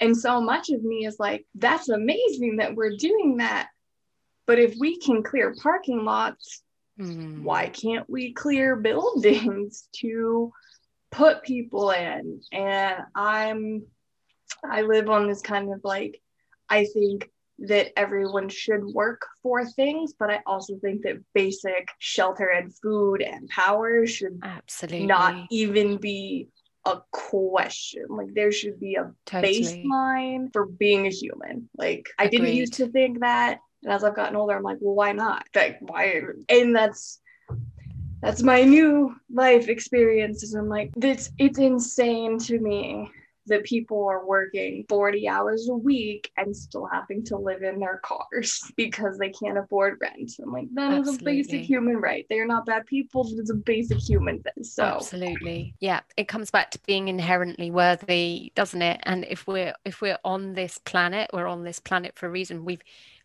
[0.00, 3.68] And so much of me is like, that's amazing that we're doing that.
[4.46, 6.62] But if we can clear parking lots,
[7.00, 7.42] mm.
[7.42, 10.52] why can't we clear buildings to
[11.10, 12.40] put people in?
[12.50, 13.86] And I'm
[14.68, 16.20] I live on this kind of like,
[16.68, 22.48] I think that everyone should work for things, but I also think that basic shelter
[22.48, 26.48] and food and power should absolutely not even be
[26.84, 28.06] a question.
[28.08, 29.84] Like there should be a totally.
[29.84, 31.68] baseline for being a human.
[31.76, 32.38] Like I Agreed.
[32.38, 33.60] didn't used to think that.
[33.82, 35.46] And as I've gotten older, I'm like, well, why not?
[35.54, 37.20] Like why and that's
[38.20, 40.54] that's my new life experiences.
[40.54, 43.10] I'm like, this it's insane to me
[43.46, 48.00] that people are working 40 hours a week and still having to live in their
[48.04, 50.32] cars because they can't afford rent.
[50.42, 51.40] I'm like, that Absolutely.
[51.40, 52.26] is a basic human right.
[52.28, 53.28] They're not bad people.
[53.36, 54.64] It's a basic human thing.
[54.64, 55.74] So Absolutely.
[55.80, 56.00] Yeah.
[56.16, 59.00] It comes back to being inherently worthy, doesn't it?
[59.04, 62.64] And if we're if we're on this planet, we're on this planet for a reason.
[62.64, 62.82] We've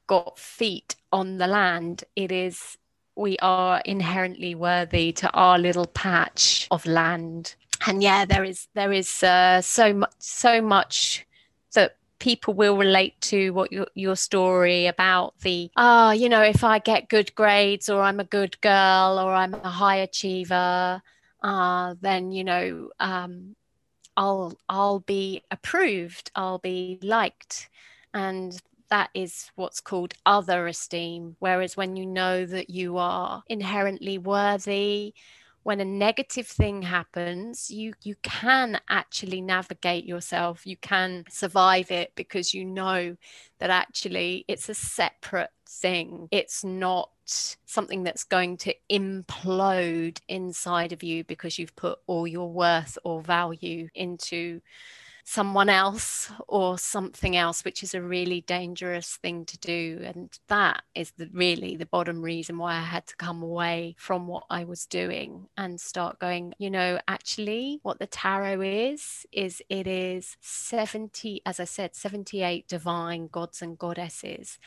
[0.08, 2.04] got feet on the land.
[2.16, 2.78] It is
[3.16, 7.56] we are inherently worthy to our little patch of land
[7.88, 11.26] and yeah there is there is uh, so much so much
[11.74, 16.42] that people will relate to what your, your story about the ah oh, you know
[16.42, 21.02] if i get good grades or i'm a good girl or i'm a high achiever
[21.44, 23.56] uh, then you know um,
[24.18, 27.70] i'll i'll be approved i'll be liked.
[28.14, 31.36] And that is what's called other esteem.
[31.40, 35.14] Whereas when you know that you are inherently worthy
[35.68, 40.66] when a negative thing happens you you can actually navigate yourself.
[40.66, 43.18] You can survive it because you know
[43.60, 46.30] that actually it's a separate thing.
[46.32, 52.50] It's not something that's going to implode inside of you because you've put all your
[52.50, 54.62] worth or value into
[55.30, 60.00] someone else or something else, which is a really dangerous thing to do.
[60.06, 64.26] And that is the, really the bottom reason why I had to come away from
[64.28, 69.62] what I was doing and start going, you know, actually, what the tarot is, is
[69.68, 74.58] it is 70, as I said, 78 divine gods and goddesses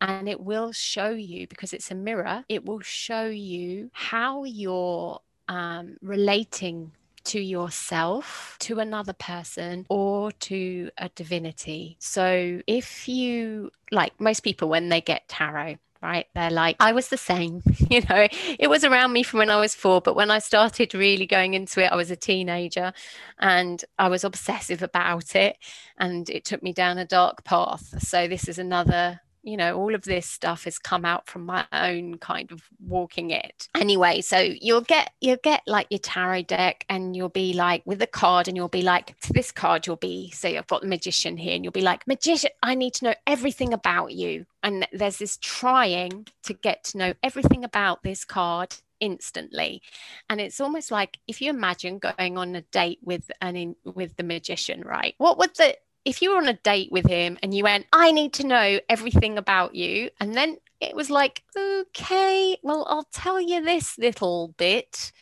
[0.00, 5.18] and it will show you because it's a mirror it will show you how you're
[5.48, 6.92] um, relating
[7.26, 11.96] to yourself, to another person, or to a divinity.
[11.98, 16.26] So if you, like most people, when they get tarot, right?
[16.34, 17.62] They're like, I was the same.
[17.90, 20.94] you know, it was around me from when I was four, but when I started
[20.94, 22.92] really going into it, I was a teenager
[23.38, 25.58] and I was obsessive about it
[25.98, 28.02] and it took me down a dark path.
[28.02, 31.64] So, this is another you know all of this stuff has come out from my
[31.72, 33.68] own kind of walking it.
[33.74, 38.02] Anyway so you'll get you'll get like your tarot deck and you'll be like with
[38.02, 40.86] a card and you'll be like to this card you'll be so i've got the
[40.86, 44.46] magician here and you'll be like magician i need to know everything about you.
[44.62, 49.82] And there's this trying to get to know everything about this card instantly.
[50.28, 54.16] And it's almost like if you imagine going on a date with an in, with
[54.16, 55.14] the magician right?
[55.18, 55.76] What would the
[56.06, 58.78] if you were on a date with him and you went, I need to know
[58.88, 64.54] everything about you, and then it was like, okay, well, I'll tell you this little
[64.56, 65.12] bit.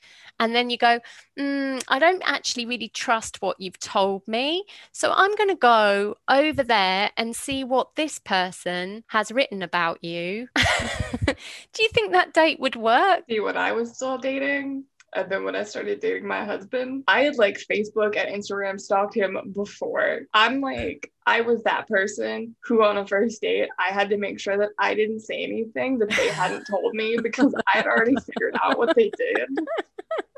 [0.40, 0.98] And then you go,
[1.38, 4.64] mm, I don't actually really trust what you've told me.
[4.90, 10.02] So I'm going to go over there and see what this person has written about
[10.02, 10.48] you.
[10.56, 13.22] Do you think that date would work?
[13.30, 17.22] See, when I was still dating, and then when I started dating my husband, I
[17.22, 20.22] had like Facebook and Instagram stalked him before.
[20.32, 24.40] I'm like, I was that person who on a first date, I had to make
[24.40, 28.16] sure that I didn't say anything that they hadn't told me because I had already
[28.16, 29.48] figured out what they did.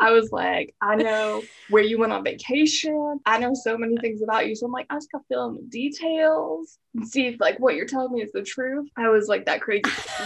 [0.01, 3.19] I was like, I know where you went on vacation.
[3.25, 4.55] I know so many things about you.
[4.55, 7.75] So I'm like, I just gotta fill in the details and see if like what
[7.75, 8.89] you're telling me is the truth.
[8.97, 9.83] I was like that crazy.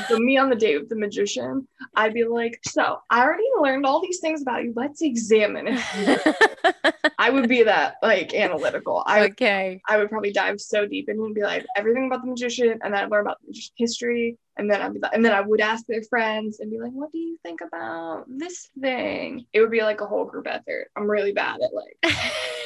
[0.09, 3.87] so me on the date with the magician, I'd be like, so I already learned
[3.87, 4.73] all these things about you.
[4.75, 6.95] Let's examine it.
[7.19, 9.03] I would be that like analytical.
[9.07, 9.81] I okay.
[9.89, 13.05] I would probably dive so deep and be like everything about the magician, and then
[13.05, 15.61] I'd learn about the magician history, and then I'd be like, and then I would
[15.61, 19.71] ask their friends and be like, "What do you think about this thing?" It would
[19.71, 20.91] be like a whole group effort.
[20.97, 21.99] I'm really bad at like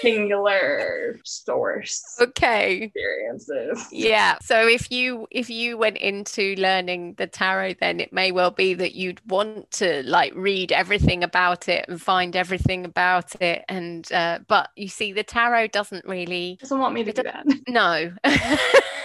[0.05, 2.03] singular source.
[2.21, 2.83] Okay.
[2.83, 3.87] Experiences.
[3.91, 4.39] Yeah.
[4.43, 8.75] So if you if you went into learning the tarot, then it may well be
[8.75, 14.11] that you'd want to like read everything about it and find everything about it, and
[14.13, 17.47] uh, but you see, the tarot doesn't really doesn't want me to do that.
[17.69, 18.13] No.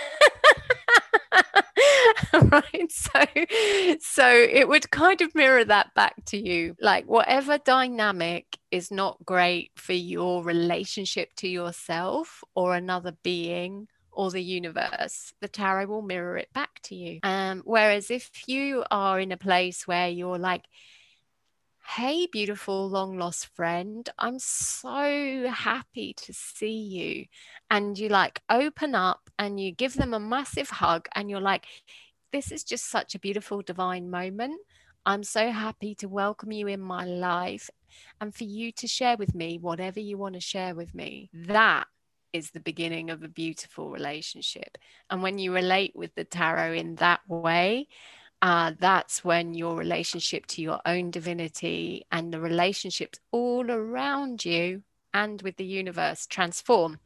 [2.33, 3.19] right so
[3.99, 9.23] so it would kind of mirror that back to you like whatever dynamic is not
[9.25, 16.01] great for your relationship to yourself or another being or the universe, the tarot will
[16.01, 17.19] mirror it back to you.
[17.23, 20.65] Um, whereas if you are in a place where you're like,
[21.95, 24.07] Hey, beautiful long lost friend.
[24.19, 27.25] I'm so happy to see you.
[27.71, 31.65] And you like open up and you give them a massive hug, and you're like,
[32.31, 34.61] This is just such a beautiful divine moment.
[35.03, 37.71] I'm so happy to welcome you in my life
[38.21, 41.31] and for you to share with me whatever you want to share with me.
[41.33, 41.87] That
[42.33, 44.77] is the beginning of a beautiful relationship.
[45.09, 47.87] And when you relate with the tarot in that way,
[48.41, 54.83] uh, that's when your relationship to your own divinity and the relationships all around you
[55.13, 56.99] and with the universe transform.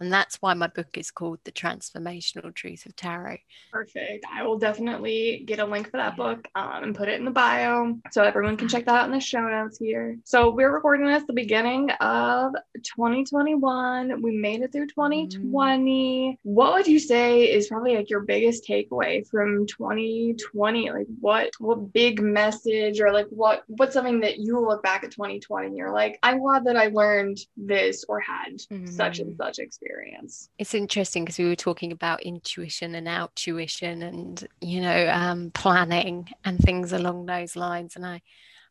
[0.00, 3.38] And that's why my book is called The Transformational Truth of Tarot.
[3.72, 4.24] Perfect.
[4.32, 7.30] I will definitely get a link for that book um, and put it in the
[7.30, 10.18] bio so everyone can check that out in the show notes here.
[10.24, 12.52] So we're recording this the beginning of
[12.84, 14.22] 2021.
[14.22, 16.30] We made it through 2020.
[16.30, 16.36] Mm.
[16.42, 20.90] What would you say is probably like your biggest takeaway from 2020?
[20.90, 25.10] Like what what big message or like what what's something that you look back at
[25.10, 28.88] 2020 and you're like, I'm glad that I learned this or had mm.
[28.88, 29.36] such and mm.
[29.58, 30.48] Experience.
[30.58, 36.28] It's interesting because we were talking about intuition and outuition and, you know, um, planning
[36.44, 37.96] and things along those lines.
[37.96, 38.20] And I,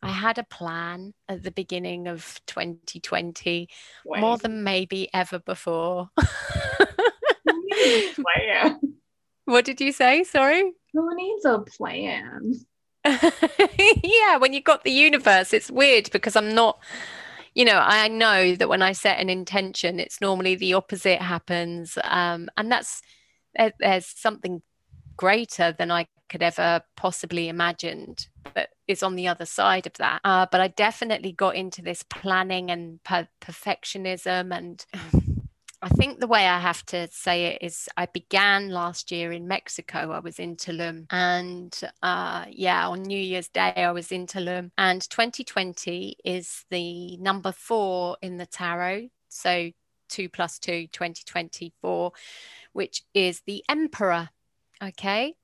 [0.02, 3.70] I had a plan at the beginning of 2020,
[4.06, 4.22] Wait.
[4.22, 6.10] more than maybe ever before.
[8.16, 8.80] plan.
[9.46, 10.24] What did you say?
[10.24, 10.72] Sorry?
[10.94, 12.54] Who needs a plan?
[13.06, 16.80] yeah, when you've got the universe, it's weird because I'm not
[17.58, 21.98] you know, I know that when I set an intention, it's normally the opposite happens.
[22.04, 23.02] Um, and that's,
[23.80, 24.62] there's something
[25.16, 30.22] greater than I could ever possibly imagined that is on the other side of that.
[30.24, 34.86] Uh, but I definitely got into this planning and per- perfectionism and
[35.80, 39.48] I think the way I have to say it is I began last year in
[39.48, 40.12] Mexico.
[40.12, 41.06] I was in Tulum.
[41.12, 44.72] And uh, yeah, on New Year's Day, I was in Tulum.
[44.78, 49.10] And 2020 is the number four in the tarot.
[49.30, 49.70] So
[50.10, 52.12] 2 plus 2, 2024,
[52.74, 54.30] which is the Emperor.
[54.84, 55.36] Okay.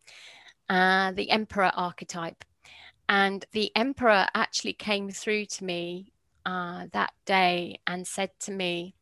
[0.67, 2.43] Uh, the Emperor archetype.
[3.07, 6.11] And the Emperor actually came through to me
[6.43, 8.95] uh, that day and said to me,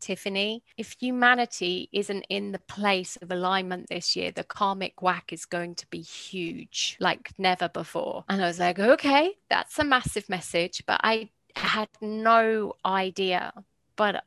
[0.00, 5.44] Tiffany, if humanity isn't in the place of alignment this year, the karmic whack is
[5.44, 8.24] going to be huge, like never before.
[8.28, 13.52] And I was like, okay, that's a massive message, but I had no idea.
[13.96, 14.24] But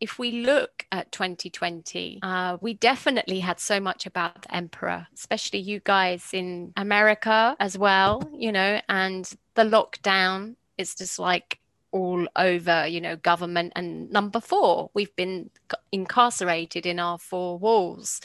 [0.00, 5.58] if we look at 2020, uh, we definitely had so much about the emperor, especially
[5.58, 11.58] you guys in America as well, you know, and the lockdown is just like
[11.92, 13.72] all over, you know, government.
[13.76, 15.50] And number four, we've been
[15.92, 18.20] incarcerated in our four walls.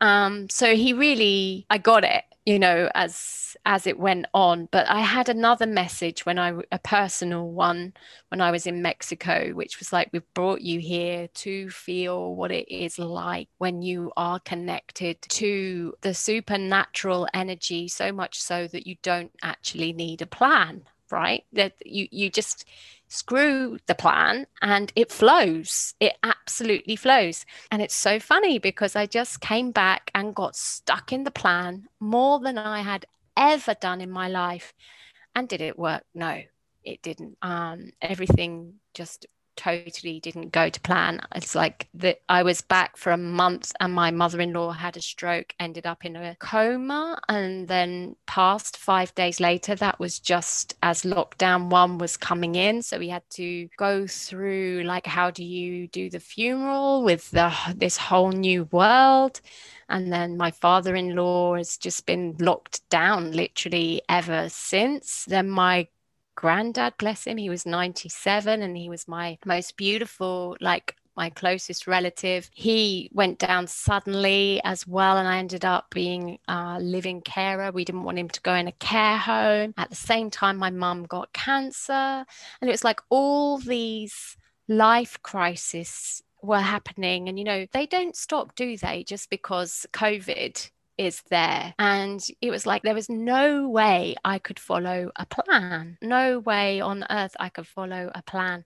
[0.00, 4.68] Um, so he really, I got it, you know, as as it went on.
[4.70, 7.94] But I had another message when I, a personal one,
[8.28, 12.50] when I was in Mexico, which was like, we've brought you here to feel what
[12.50, 18.86] it is like when you are connected to the supernatural energy, so much so that
[18.86, 21.44] you don't actually need a plan right?
[21.52, 22.64] That you you just
[23.08, 25.94] screw the plan and it flows.
[26.00, 27.44] It absolutely flows.
[27.70, 31.86] And it's so funny because I just came back and got stuck in the plan
[32.00, 34.72] more than I had ever done in my life.
[35.34, 36.04] And did it work?
[36.14, 36.42] No,
[36.84, 37.36] it didn't.
[37.42, 39.26] Um, everything just
[39.56, 41.20] totally didn't go to plan.
[41.34, 45.54] It's like that I was back for a month and my mother-in-law had a stroke,
[45.60, 49.74] ended up in a coma and then passed 5 days later.
[49.74, 54.82] That was just as lockdown 1 was coming in, so we had to go through
[54.84, 59.40] like how do you do the funeral with the this whole new world.
[59.88, 65.26] And then my father in law has just been locked down literally ever since.
[65.26, 65.88] Then my
[66.34, 71.86] granddad, bless him, he was 97 and he was my most beautiful, like my closest
[71.86, 72.50] relative.
[72.52, 77.70] He went down suddenly as well, and I ended up being a living carer.
[77.70, 79.74] We didn't want him to go in a care home.
[79.76, 84.36] At the same time, my mum got cancer, and it was like all these
[84.68, 87.28] life crises were happening.
[87.28, 89.04] And you know, they don't stop, do they?
[89.04, 91.74] Just because COVID is there.
[91.78, 95.98] And it was like there was no way I could follow a plan.
[96.02, 98.64] No way on earth I could follow a plan.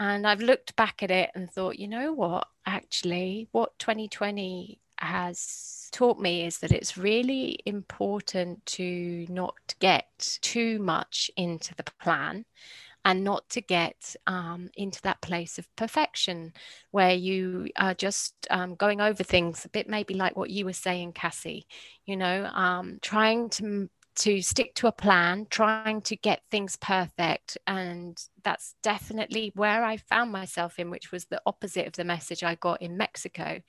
[0.00, 2.48] And I've looked back at it and thought, you know what?
[2.66, 10.78] Actually, what 2020 has taught me is that it's really important to not get too
[10.78, 12.44] much into the plan
[13.04, 16.52] and not to get um, into that place of perfection
[16.90, 20.72] where you are just um, going over things a bit maybe like what you were
[20.72, 21.66] saying cassie
[22.04, 27.58] you know um, trying to to stick to a plan, trying to get things perfect.
[27.66, 32.42] And that's definitely where I found myself in, which was the opposite of the message
[32.42, 33.60] I got in Mexico.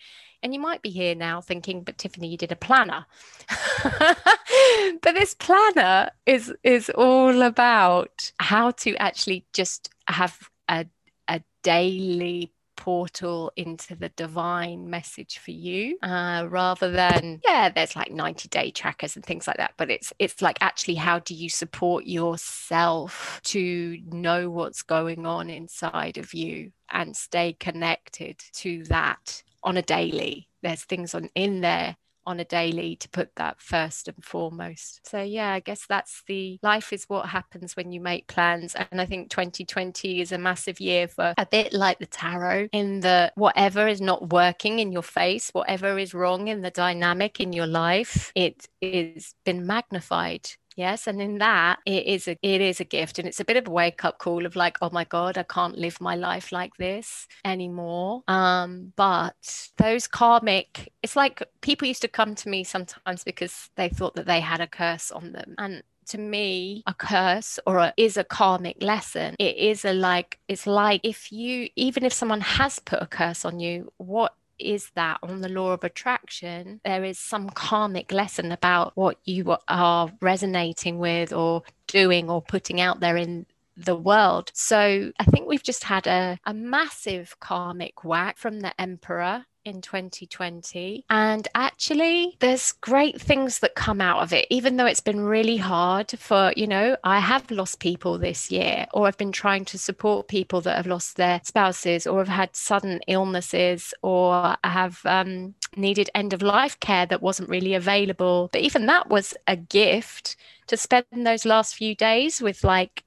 [0.42, 3.06] And you might be here now thinking, but Tiffany, you did a planner.
[3.84, 10.86] but this planner is is all about how to actually just have a,
[11.28, 18.12] a daily portal into the divine message for you uh, rather than yeah there's like
[18.12, 21.50] 90 day trackers and things like that but it's it's like actually how do you
[21.50, 29.44] support yourself to know what's going on inside of you and stay connected to that
[29.64, 30.48] on a daily?
[30.62, 35.08] There's things on in there on a daily to put that first and foremost.
[35.08, 38.76] So, yeah, I guess that's the life is what happens when you make plans.
[38.76, 43.02] And I think 2020 is a massive year for a bit like the tarot, in
[43.02, 47.54] the whatever is not working in your face, whatever is wrong in the dynamic in
[47.54, 52.80] your life, it is been magnified Yes, and in that it is a it is
[52.80, 55.04] a gift and it's a bit of a wake up call of like, oh my
[55.04, 58.24] god, I can't live my life like this anymore.
[58.28, 63.90] Um, but those karmic, it's like people used to come to me sometimes because they
[63.90, 65.56] thought that they had a curse on them.
[65.58, 70.38] And to me a curse or a, is a karmic lesson it is a like
[70.50, 74.92] it's like if you even if someone has put a curse on you what is
[74.96, 80.12] that on the law of attraction, there is some karmic lesson about what you are
[80.22, 83.46] resonating with or doing or putting out there in
[83.76, 84.52] the world.
[84.54, 89.82] So I think we've just had a, a massive karmic whack from the emperor in
[89.82, 91.06] 2020.
[91.10, 95.58] And actually, there's great things that come out of it, even though it's been really
[95.58, 99.78] hard for, you know, I have lost people this year, or I've been trying to
[99.78, 105.56] support people that have lost their spouses, or have had sudden illnesses, or have um,
[105.76, 108.50] needed end of life care that wasn't really available.
[108.52, 110.36] But even that was a gift
[110.68, 113.04] to spend those last few days with like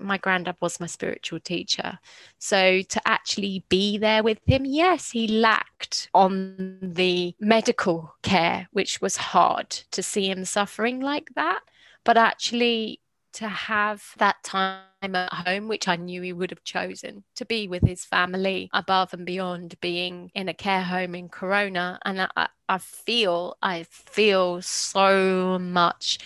[0.00, 1.98] my granddad was my spiritual teacher.
[2.38, 9.00] So to actually be there with him, yes, he lacked on the medical care, which
[9.00, 11.60] was hard to see him suffering like that.
[12.04, 13.00] But actually,
[13.34, 17.66] to have that time at home, which I knew he would have chosen to be
[17.66, 21.98] with his family above and beyond being in a care home in Corona.
[22.04, 26.18] And I, I feel, I feel so much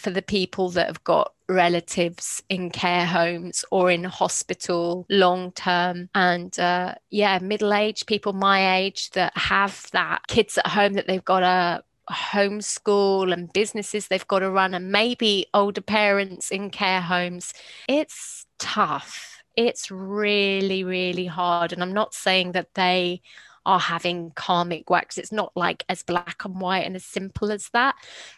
[0.00, 6.08] for the people that have got relatives in care homes or in hospital long term.
[6.14, 11.06] And uh, yeah middle aged people my age that have that kids at home that
[11.06, 16.70] they've got a homeschool and businesses they've got to run and maybe older parents in
[16.70, 17.52] care homes.
[17.88, 19.42] It's tough.
[19.56, 21.72] It's really really hard.
[21.72, 23.20] And i'm not saying that they
[23.66, 25.18] are having karmic whacks.
[25.18, 27.94] It's not like as black and white and as simple as that.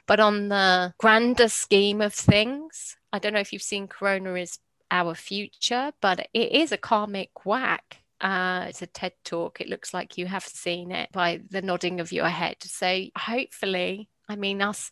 [0.07, 4.59] But on the grander scheme of things, I don't know if you've seen Corona is
[4.91, 7.99] Our Future, but it is a karmic whack.
[8.21, 9.61] Uh, it's a TED talk.
[9.61, 12.57] It looks like you have seen it by the nodding of your head.
[12.61, 14.91] So hopefully, I mean, us,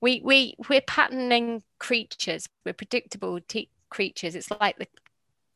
[0.00, 2.48] we we we're patterning creatures.
[2.64, 4.36] We're predictable te- creatures.
[4.36, 4.86] It's like the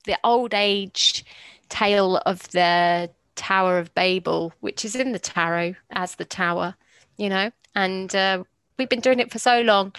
[0.05, 1.25] the old age
[1.69, 6.75] tale of the Tower of Babel, which is in the tarot as the tower,
[7.17, 8.45] you know, and uh,
[8.79, 9.95] we've been doing it for so long,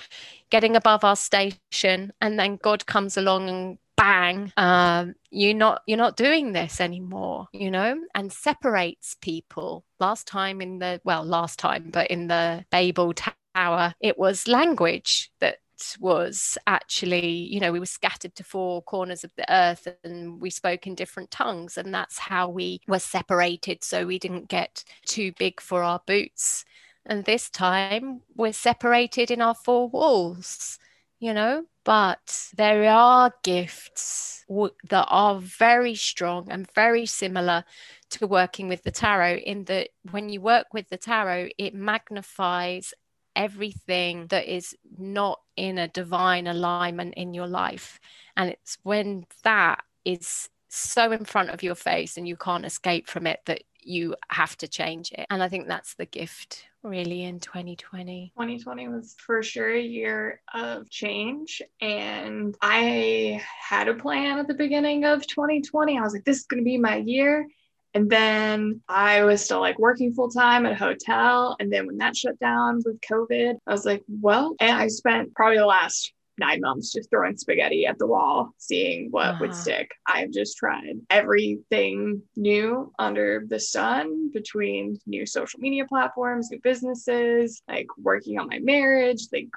[0.50, 5.98] getting above our station, and then God comes along and bang, um, you're not you're
[5.98, 9.86] not doing this anymore, you know, and separates people.
[10.00, 13.14] Last time in the well, last time, but in the Babel
[13.56, 15.58] Tower, it was language that
[16.00, 20.50] was actually, you know, we were scattered to four corners of the earth and we
[20.50, 21.78] spoke in different tongues.
[21.78, 23.84] And that's how we were separated.
[23.84, 26.66] So we didn't get too big for our boots.
[27.06, 30.80] And this time we're separated in our four walls,
[31.20, 34.46] you know, but there are gifts
[34.90, 37.66] that are very strong and very similar
[38.10, 42.94] to working with the tarot in that when you work with the tarot, it magnifies
[43.36, 48.00] everything that is not in a divine alignment in your life.
[48.36, 53.08] And it's when that is so in front of your face and you can't escape
[53.08, 55.26] from it that you have to change it.
[55.30, 58.34] And I think that's the gift really in 2020.
[58.36, 61.62] 2020 was for sure a year of change.
[61.82, 65.98] And I had a plan at the beginning of 2020.
[65.98, 67.48] I was like, this is going to be my year.
[67.94, 71.56] And then I was still like working full time at a hotel.
[71.60, 75.36] And then when that shut down with COVID, I was like, well, and I spent
[75.36, 79.38] probably the last nine months just throwing spaghetti at the wall, seeing what uh-huh.
[79.42, 79.92] would stick.
[80.08, 87.62] I've just tried everything new under the sun between new social media platforms, new businesses,
[87.68, 89.50] like working on my marriage, like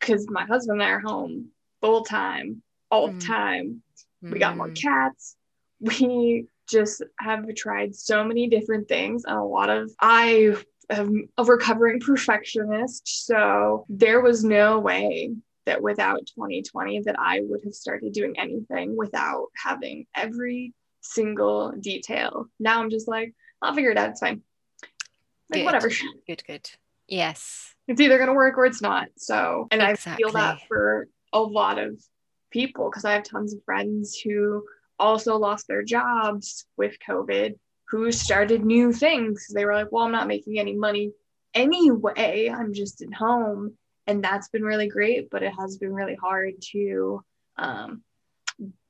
[0.00, 3.26] because my husband and I are home full time, all the Mm.
[3.26, 3.82] time.
[4.22, 4.82] We got more Mm.
[4.82, 5.36] cats.
[5.78, 10.56] We just have tried so many different things and a lot of I
[10.90, 13.26] am a recovering perfectionist.
[13.26, 15.32] So there was no way
[15.66, 22.46] that without 2020 that I would have started doing anything without having every single detail.
[22.58, 24.10] Now I'm just like, I'll figure it out.
[24.10, 24.42] It's fine.
[25.50, 25.64] Like, Good.
[25.64, 25.90] whatever.
[26.26, 26.70] Good, good.
[27.08, 27.74] Yes.
[27.88, 29.08] It's either going to work or it's not.
[29.16, 32.00] So, and I feel that for a lot of
[32.50, 34.64] people because I have tons of friends who
[34.98, 37.54] also lost their jobs with COVID
[37.88, 39.46] who started new things.
[39.54, 41.12] They were like, well, I'm not making any money
[41.54, 42.50] anyway.
[42.52, 43.74] I'm just at home.
[44.06, 47.24] And that's been really great, but it has been really hard to
[47.56, 48.02] um,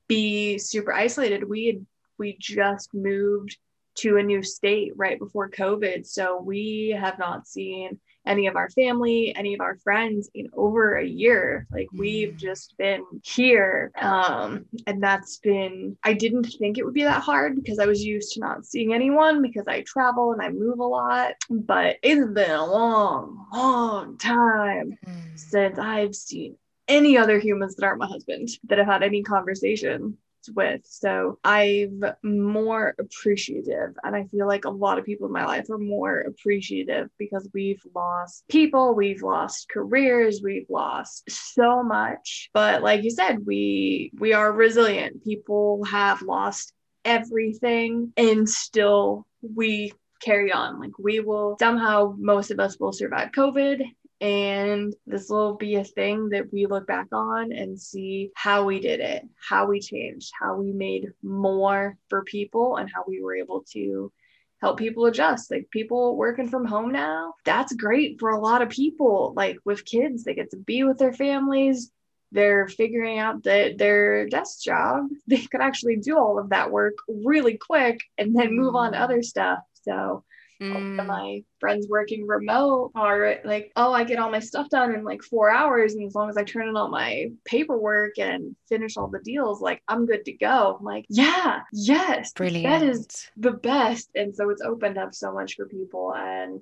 [0.07, 1.47] be super isolated.
[1.47, 1.85] We had,
[2.17, 3.57] we just moved
[3.99, 6.05] to a new state right before COVID.
[6.05, 10.95] So we have not seen any of our family, any of our friends in over
[10.97, 11.67] a year.
[11.71, 12.37] Like we've Mm.
[12.37, 13.91] just been here.
[13.99, 18.03] Um, and that's been, I didn't think it would be that hard because I was
[18.03, 21.33] used to not seeing anyone because I travel and I move a lot.
[21.49, 25.37] But it's been a long, long time Mm.
[25.39, 26.57] since I've seen
[26.87, 30.17] any other humans that aren't my husband that I've had any conversation
[30.53, 30.81] with.
[30.85, 33.95] So I'm more appreciative.
[34.03, 37.47] And I feel like a lot of people in my life are more appreciative because
[37.53, 42.49] we've lost people, we've lost careers, we've lost so much.
[42.53, 45.23] But like you said, we we are resilient.
[45.23, 46.73] People have lost
[47.05, 50.79] everything and still we carry on.
[50.79, 53.83] Like we will somehow most of us will survive COVID
[54.19, 58.79] and this will be a thing that we look back on and see how we
[58.79, 63.35] did it, how we changed, how we made more for people, and how we were
[63.35, 64.11] able to
[64.59, 65.51] help people adjust.
[65.51, 69.33] Like people working from home now, that's great for a lot of people.
[69.35, 71.91] Like with kids, they get to be with their families.
[72.31, 76.95] They're figuring out that their desk job, they could actually do all of that work
[77.07, 79.01] really quick and then move on to Mm.
[79.01, 79.59] other stuff.
[79.83, 80.23] So, a lot of
[80.61, 81.05] Mm.
[81.05, 85.21] my friends working remote are like, oh, I get all my stuff done in like
[85.21, 85.93] four hours.
[85.93, 89.61] And as long as I turn in all my paperwork and finish all the deals,
[89.61, 90.77] like I'm good to go.
[90.79, 92.63] I'm like, yeah, yes, Brilliant.
[92.63, 94.09] that is the best.
[94.15, 96.61] And so it's opened up so much for people and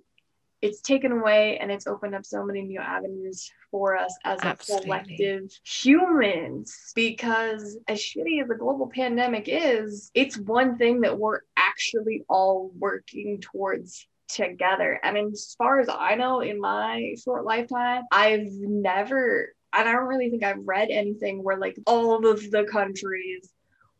[0.61, 4.55] it's taken away and it's opened up so many new avenues for us as a
[4.55, 11.41] collective humans because as shitty as the global pandemic is it's one thing that we're
[11.57, 18.03] actually all working towards together and as far as i know in my short lifetime
[18.13, 22.63] i've never and i don't really think i've read anything where like all of the
[22.71, 23.49] countries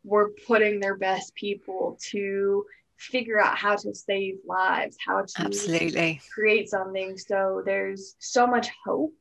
[0.04, 2.64] were putting their best people to
[2.96, 6.18] figure out how to save lives how to Absolutely.
[6.32, 7.18] create something.
[7.18, 9.12] So there's so much hope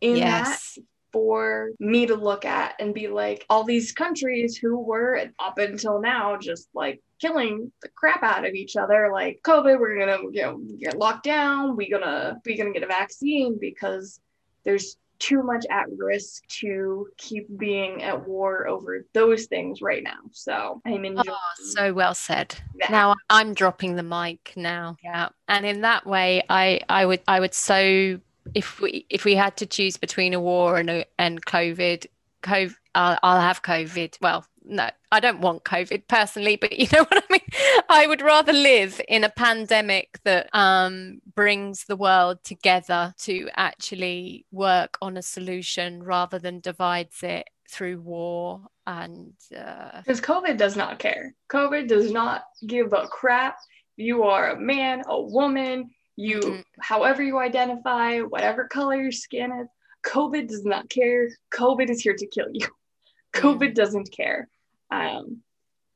[0.00, 0.78] in that Yes.
[1.12, 6.00] for me to look at and be like, all these countries who were up until
[6.00, 10.42] now just like killing the crap out of each other, like COVID, we're gonna you
[10.42, 14.20] know get locked down, we gonna we gonna get a vaccine because
[14.64, 20.16] there's too much at risk to keep being at war over those things right now.
[20.32, 22.54] So I'm enjoying Oh, so well said.
[22.78, 22.90] that.
[22.90, 24.96] Now I'm dropping the mic now.
[25.04, 25.28] Yeah.
[25.46, 28.18] And in that way, I, I would I would so
[28.54, 32.06] if we if we had to choose between a war and a, and COVID,
[32.42, 34.16] COVID I'll, I'll have COVID.
[34.20, 37.82] Well, no, I don't want COVID personally, but you know what I mean.
[37.88, 44.46] I would rather live in a pandemic that um, brings the world together to actually
[44.50, 50.76] work on a solution rather than divides it through war and uh, Because COVID does
[50.76, 51.34] not care.
[51.50, 53.56] COVID does not give a crap.
[53.96, 55.90] You are a man, a woman,
[56.20, 56.64] you, Mhm.
[56.80, 59.68] however you identify, whatever color your skin is.
[60.04, 61.28] COVID does not care.
[61.52, 62.66] COVID is here to kill you.
[63.32, 64.48] COVID doesn't care.
[64.90, 65.42] Um,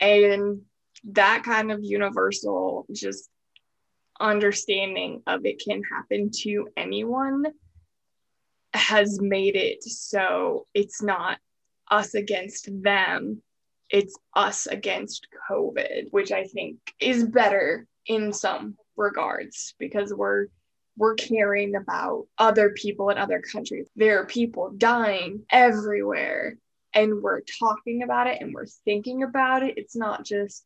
[0.00, 0.62] and
[1.04, 3.28] that kind of universal just
[4.20, 7.44] understanding of it can happen to anyone
[8.72, 11.38] has made it so it's not
[11.90, 13.42] us against them
[13.90, 20.46] it's us against covid which i think is better in some regards because we're
[20.96, 23.88] we're caring about other people in other countries.
[23.96, 26.56] There are people dying everywhere
[26.92, 29.76] and we're talking about it and we're thinking about it.
[29.76, 30.64] It's not just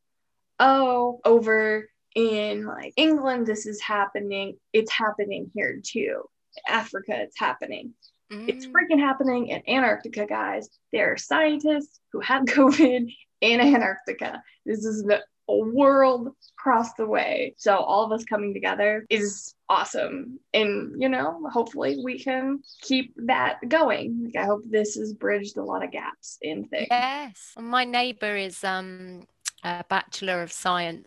[0.61, 4.59] oh over in like england this is happening.
[4.73, 6.25] It's happening here too.
[6.69, 7.95] Africa it's happening.
[8.31, 10.69] It's mm, freaking happening in Antarctica, guys.
[10.93, 14.43] There are scientists who have COVID in Antarctica.
[14.65, 16.29] This is the world
[16.59, 17.55] across the way.
[17.57, 20.39] So all of us coming together is awesome.
[20.53, 24.25] And, you know, hopefully we can keep that going.
[24.27, 26.89] Like I hope this has bridged a lot of gaps in things.
[26.91, 27.55] Yes.
[27.59, 29.27] My neighbor is um
[29.65, 31.07] a bachelor of science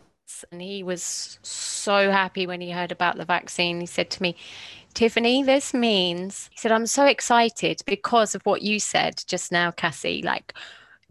[0.52, 3.80] and he was so happy when he heard about the vaccine.
[3.80, 4.36] He said to me,
[4.94, 9.72] Tiffany, this means, he said, I'm so excited because of what you said just now,
[9.72, 10.22] Cassie.
[10.22, 10.54] Like,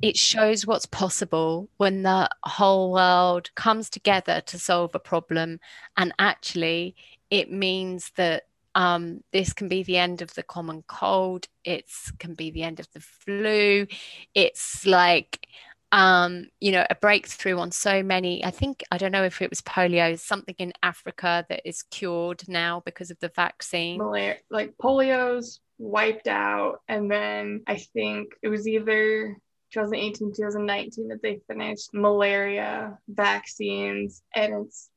[0.03, 5.61] it shows what's possible when the whole world comes together to solve a problem.
[5.97, 6.97] And actually,
[7.31, 8.45] it means that
[8.75, 11.47] um, this can be the end of the common cold.
[11.65, 11.85] It
[12.19, 13.87] can be the end of the flu.
[14.35, 15.47] It's like,
[15.93, 18.45] um, you know, a breakthrough on so many.
[18.45, 22.45] I think, I don't know if it was polio, something in Africa that is cured
[22.49, 23.99] now because of the vaccine.
[23.99, 26.81] Malaria, like polio's wiped out.
[26.89, 29.37] And then I think it was either
[29.73, 34.23] 2018, 2019 that they finished malaria vaccines.
[34.35, 34.89] And it's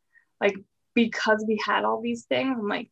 [0.41, 0.55] like
[0.93, 2.89] because we had all these things, I'm like,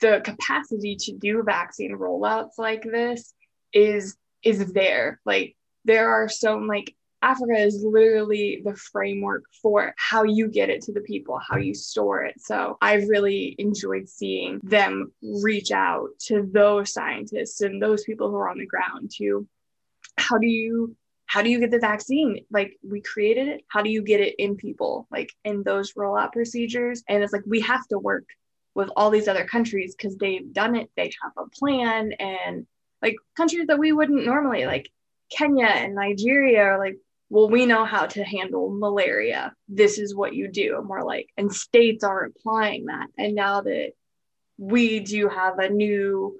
[0.00, 3.32] the capacity to do vaccine rollouts like this
[3.72, 5.20] is is there.
[5.24, 10.82] Like there are so like Africa is literally the framework for how you get it
[10.82, 12.34] to the people, how you store it.
[12.38, 18.36] So I've really enjoyed seeing them reach out to those scientists and those people who
[18.36, 19.48] are on the ground to
[20.18, 20.96] how do you
[21.26, 22.44] how do you get the vaccine?
[22.50, 23.64] Like we created it.
[23.68, 25.08] How do you get it in people?
[25.10, 27.02] Like in those rollout procedures.
[27.08, 28.24] And it's like we have to work
[28.74, 30.88] with all these other countries because they've done it.
[30.96, 32.66] They have a plan and
[33.02, 34.88] like countries that we wouldn't normally like
[35.36, 36.96] Kenya and Nigeria are like,
[37.28, 39.52] well, we know how to handle malaria.
[39.68, 40.78] This is what you do.
[40.78, 43.08] And like, and states are applying that.
[43.18, 43.92] And now that
[44.58, 46.38] we do have a new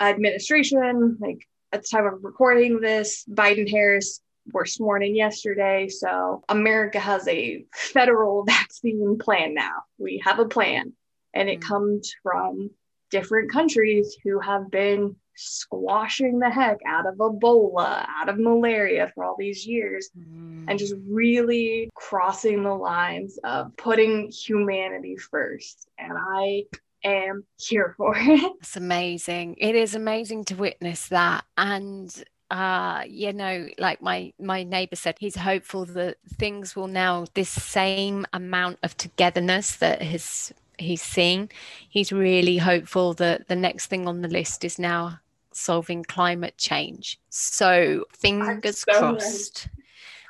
[0.00, 4.20] administration, like at the time of recording this, Biden Harris
[4.52, 5.88] were sworn in yesterday.
[5.88, 9.82] So America has a federal vaccine plan now.
[9.98, 10.92] We have a plan,
[11.34, 11.68] and it mm-hmm.
[11.68, 12.70] comes from
[13.10, 19.24] different countries who have been squashing the heck out of Ebola, out of malaria for
[19.24, 20.64] all these years, mm.
[20.68, 25.88] and just really crossing the lines of putting humanity first.
[25.98, 26.66] And I
[27.04, 28.52] am here for it.
[28.60, 29.56] It's amazing.
[29.58, 31.44] It is amazing to witness that.
[31.56, 37.24] And uh you know like my my neighbor said he's hopeful that things will now
[37.32, 41.48] this same amount of togetherness that his he's seen
[41.88, 45.18] he's really hopeful that the next thing on the list is now
[45.52, 49.68] solving climate change so fingers so crossed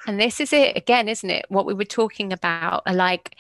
[0.07, 3.37] and this is it again isn't it what we were talking about like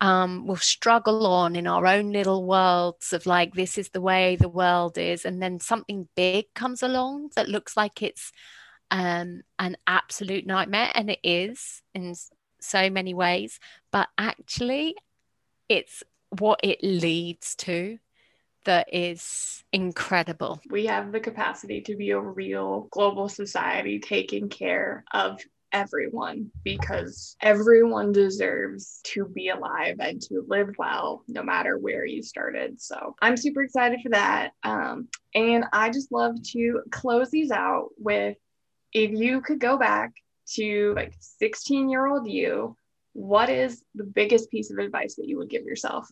[0.00, 4.36] um, we'll struggle on in our own little worlds of like, this is the way
[4.36, 5.24] the world is.
[5.24, 8.32] And then something big comes along that looks like it's
[8.90, 10.90] um, an absolute nightmare.
[10.94, 12.14] And it is in
[12.60, 13.58] so many ways.
[13.92, 14.96] But actually,
[15.68, 17.98] it's what it leads to
[18.64, 20.60] that is incredible.
[20.70, 25.40] We have the capacity to be a real global society taking care of
[25.74, 32.22] everyone because everyone deserves to be alive and to live well no matter where you
[32.22, 32.80] started.
[32.80, 34.52] So I'm super excited for that.
[34.62, 38.36] Um, and I just love to close these out with
[38.92, 40.12] if you could go back
[40.54, 42.76] to like 16 year old you,
[43.12, 46.08] what is the biggest piece of advice that you would give yourself?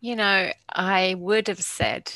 [0.00, 2.12] You know, I would have said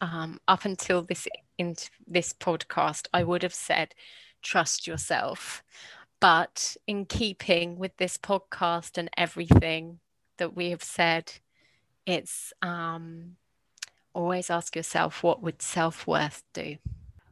[0.00, 1.26] um, up until this
[1.58, 1.74] in
[2.06, 3.94] this podcast, I would have said
[4.42, 5.62] trust yourself.
[6.20, 10.00] But in keeping with this podcast and everything
[10.36, 11.32] that we have said,
[12.06, 13.36] it's um,
[14.14, 16.76] always ask yourself what would self worth do?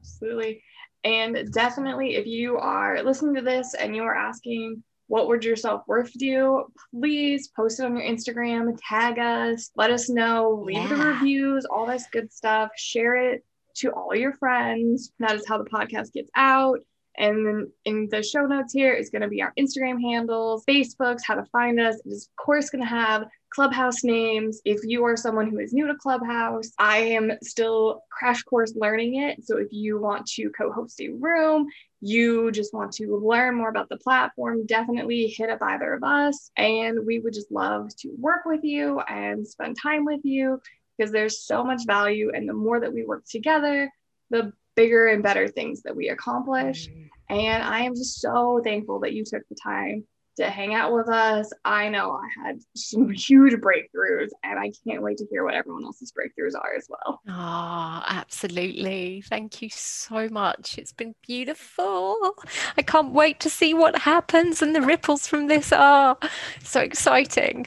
[0.00, 0.62] Absolutely.
[1.04, 5.56] And definitely, if you are listening to this and you are asking, what would your
[5.56, 6.64] self worth do?
[6.92, 10.88] Please post it on your Instagram, tag us, let us know, leave yeah.
[10.88, 13.44] the reviews, all this good stuff, share it
[13.76, 15.12] to all your friends.
[15.18, 16.80] That is how the podcast gets out.
[17.18, 21.20] And then in the show notes here is going to be our Instagram handles, Facebooks,
[21.26, 21.96] how to find us.
[22.04, 24.60] It is, of course, going to have Clubhouse names.
[24.64, 29.20] If you are someone who is new to Clubhouse, I am still crash course learning
[29.22, 29.44] it.
[29.44, 31.66] So if you want to co host a room,
[32.00, 36.52] you just want to learn more about the platform, definitely hit up either of us.
[36.56, 40.60] And we would just love to work with you and spend time with you
[40.96, 42.30] because there's so much value.
[42.32, 43.90] And the more that we work together,
[44.30, 46.88] the bigger and better things that we accomplish.
[46.88, 47.07] Mm-hmm.
[47.30, 50.04] And I am just so thankful that you took the time
[50.38, 51.52] to hang out with us.
[51.64, 55.84] I know I had some huge breakthroughs, and I can't wait to hear what everyone
[55.84, 57.20] else's breakthroughs are as well.
[57.28, 59.22] Oh, absolutely.
[59.28, 60.78] Thank you so much.
[60.78, 62.34] It's been beautiful.
[62.76, 66.16] I can't wait to see what happens and the ripples from this are
[66.62, 67.66] so exciting.